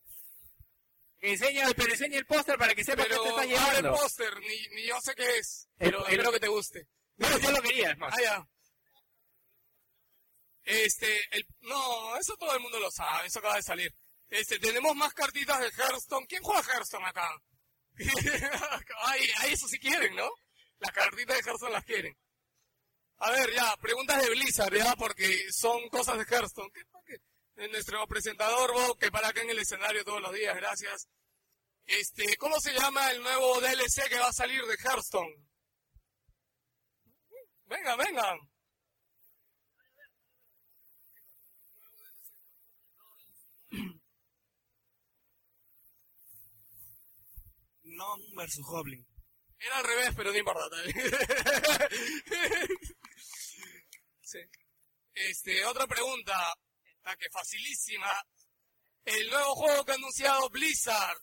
[1.20, 3.88] Que enseña, pero enseña el póster para que sepa Pero qué te está llevando.
[3.94, 5.68] el póster, ni, ni yo sé qué es.
[5.78, 6.88] El- Pero espero que te guste.
[7.16, 8.14] No, yo lo quería, es más.
[8.16, 8.48] Ah, ya.
[10.64, 13.94] Este, el, no, eso todo el mundo lo sabe, eso acaba de salir.
[14.28, 16.26] Este, tenemos más cartitas de Hearthstone.
[16.26, 17.28] ¿Quién juega Hearthstone acá?
[19.06, 20.30] Ay, ay, eso sí quieren, ¿no?
[20.78, 22.16] Las cartitas de Hearthstone las quieren.
[23.18, 26.70] A ver, ya, preguntas de Blizzard, ya, porque son cosas de Hearthstone.
[26.72, 27.68] ¿Qué, qué?
[27.68, 31.08] Nuestro presentador, Bob, que para acá en el escenario todos los días, gracias.
[31.86, 35.34] Este, ¿cómo se llama el nuevo DLC que va a salir de Hearthstone?
[37.64, 38.38] Venga, vengan.
[47.98, 49.04] Non versus Goblin.
[49.58, 50.76] Era al revés, pero no importa.
[54.28, 54.40] Sí.
[55.14, 56.54] Este, otra pregunta,
[57.02, 58.12] la que facilísima.
[59.06, 61.18] El nuevo juego que ha anunciado Blizzard.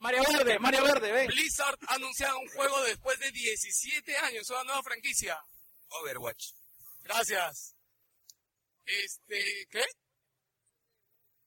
[0.00, 1.26] Mario Verde, Mario Verde, ven.
[1.28, 5.42] Blizzard ha anunciado un juego después de 17 años, una nueva franquicia.
[5.88, 6.52] Overwatch.
[7.00, 7.74] Gracias.
[8.84, 9.84] Este, ¿qué?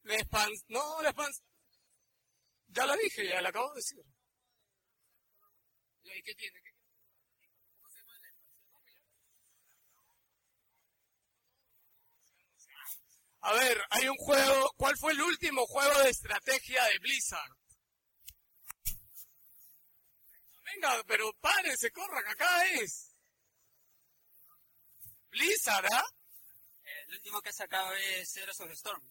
[0.06, 0.52] La.
[0.70, 1.32] No, la expan...
[2.68, 4.04] Ya la dije, ya la acabo de decir.
[6.04, 6.62] ¿Y ahí qué tiene?
[6.62, 6.72] ¿Qué-
[13.42, 14.72] A ver, hay un juego.
[14.78, 17.52] ¿Cuál fue el último juego de estrategia de Blizzard?
[20.66, 23.16] Venga, pero párense, corran, acá es.
[25.30, 26.06] Blizzard, ¿ah?
[27.08, 29.02] El último que ha sacado es Heroes of the Storm.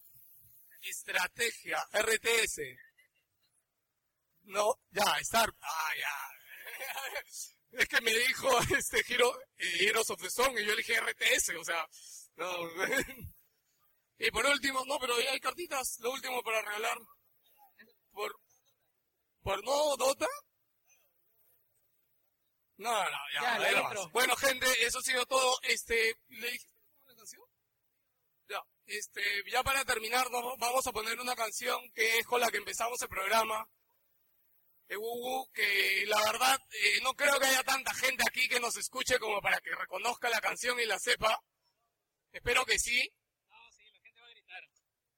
[0.81, 2.59] Estrategia, RTS.
[4.47, 5.53] No, ya, Star.
[5.61, 7.79] Ah, ya.
[7.79, 11.49] Es que me dijo este giro eh, Heroes of the Storm y yo elegí RTS,
[11.59, 11.87] o sea.
[12.35, 12.47] No.
[14.19, 15.99] Y por último, no, pero ya hay cartitas.
[15.99, 16.97] Lo último para regalar.
[18.11, 18.35] Por.
[19.43, 20.27] Por no, Dota.
[22.77, 24.07] No, no, ya, Ya, la.
[24.11, 25.59] Bueno, gente, eso ha sido todo.
[25.61, 26.73] Este, ¿le dijiste
[27.15, 27.43] canción?
[28.49, 29.21] Ya, este,
[29.51, 33.09] ya para terminar, vamos a poner una canción que es con la que empezamos el
[33.09, 33.69] programa.
[34.87, 38.77] De Wuwu, que la verdad, eh, no creo que haya tanta gente aquí que nos
[38.77, 41.43] escuche como para que reconozca la canción y la sepa.
[42.31, 43.13] Espero que sí.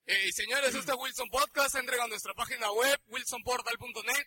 [0.06, 1.76] Eh, señores, este es Wilson Podcast.
[1.76, 4.26] Entren a nuestra página web, wilsonportal.net.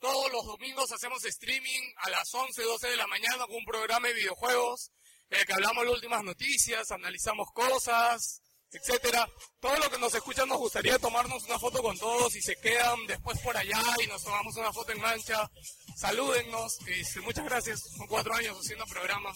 [0.00, 4.08] Todos los domingos hacemos streaming a las 11, 12 de la mañana con un programa
[4.08, 4.90] de videojuegos
[5.30, 8.42] en el que hablamos las últimas noticias, analizamos cosas,
[8.74, 9.28] etcétera.
[9.60, 13.06] Todo lo que nos escuchan nos gustaría tomarnos una foto con todos y se quedan
[13.06, 15.50] después por allá y nos tomamos una foto en mancha.
[15.96, 16.78] Salúdennos.
[16.86, 17.80] Este, muchas gracias.
[17.96, 19.30] Son cuatro años haciendo programa.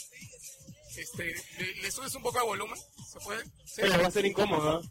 [0.97, 1.24] Este,
[1.59, 2.78] ¿le, le subes un poco de volumen?
[3.12, 3.45] ¿Se puede?
[3.45, 3.82] ¿Sí?
[3.82, 4.82] Pero va a ser incómodo.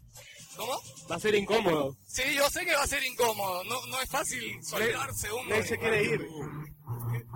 [0.56, 0.80] ¿Cómo?
[1.10, 1.94] Va a ser incómodo.
[2.08, 3.62] Sí, yo sé que va a ser incómodo.
[3.64, 5.50] No, no es fácil soltarse uno.
[5.50, 6.28] Ney se quiere ir.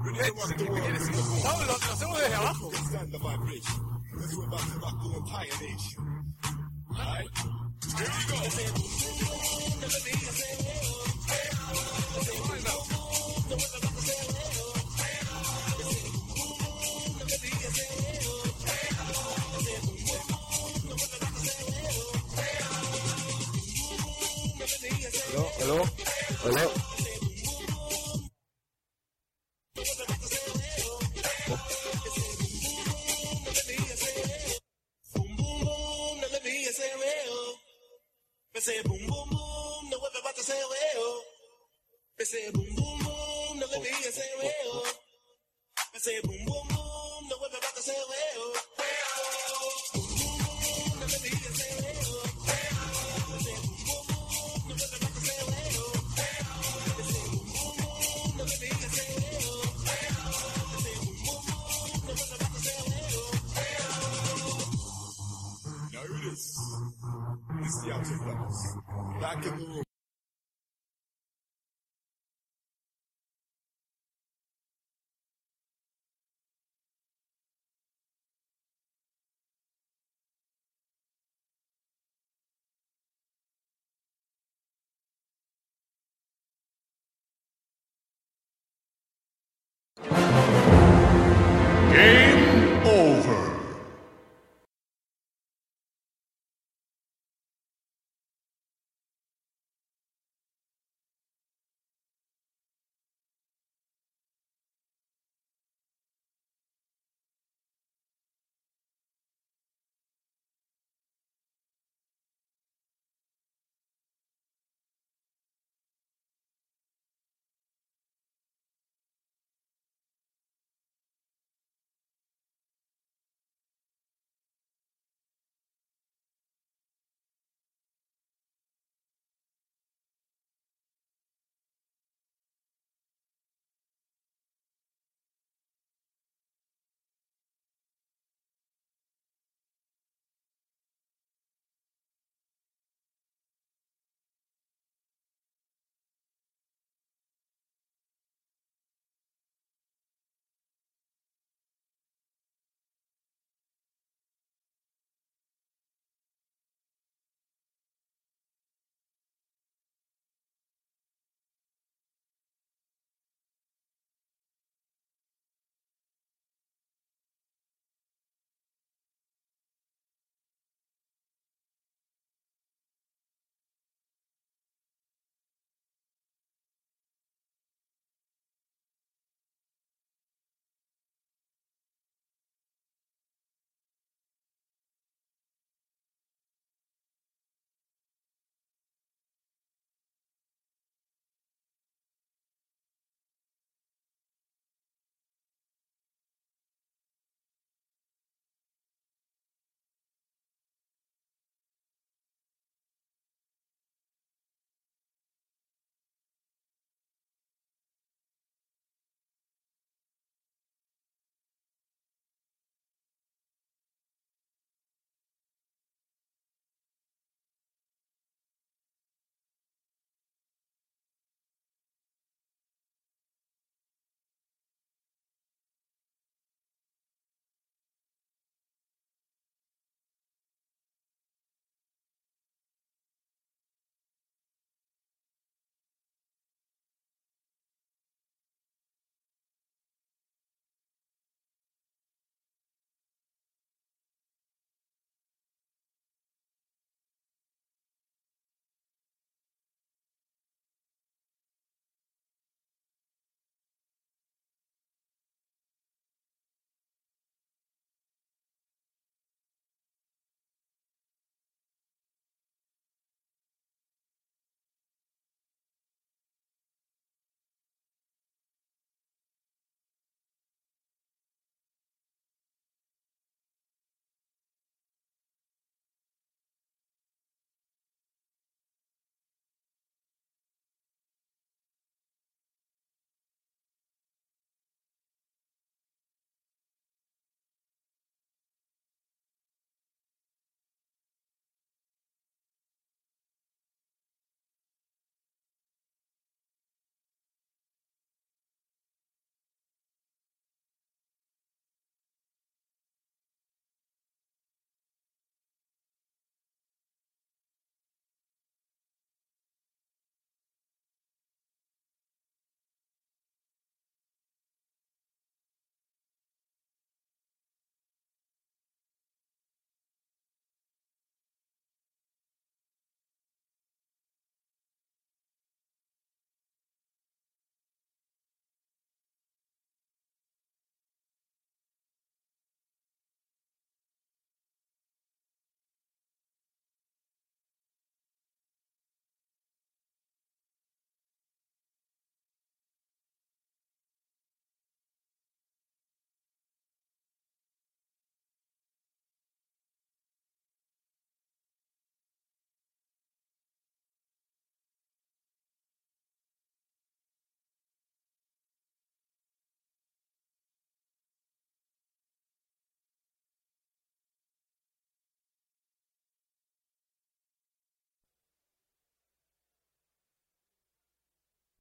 [0.02, 2.70] No, lo, lo hacemos desde abajo.
[25.62, 25.82] Aló,
[26.45, 26.91] aló.
[26.91, 26.91] Ese
[42.33, 44.83] Ese boom boom boom, no le vi ese veo.
[45.93, 46.71] Ese boom boom boom,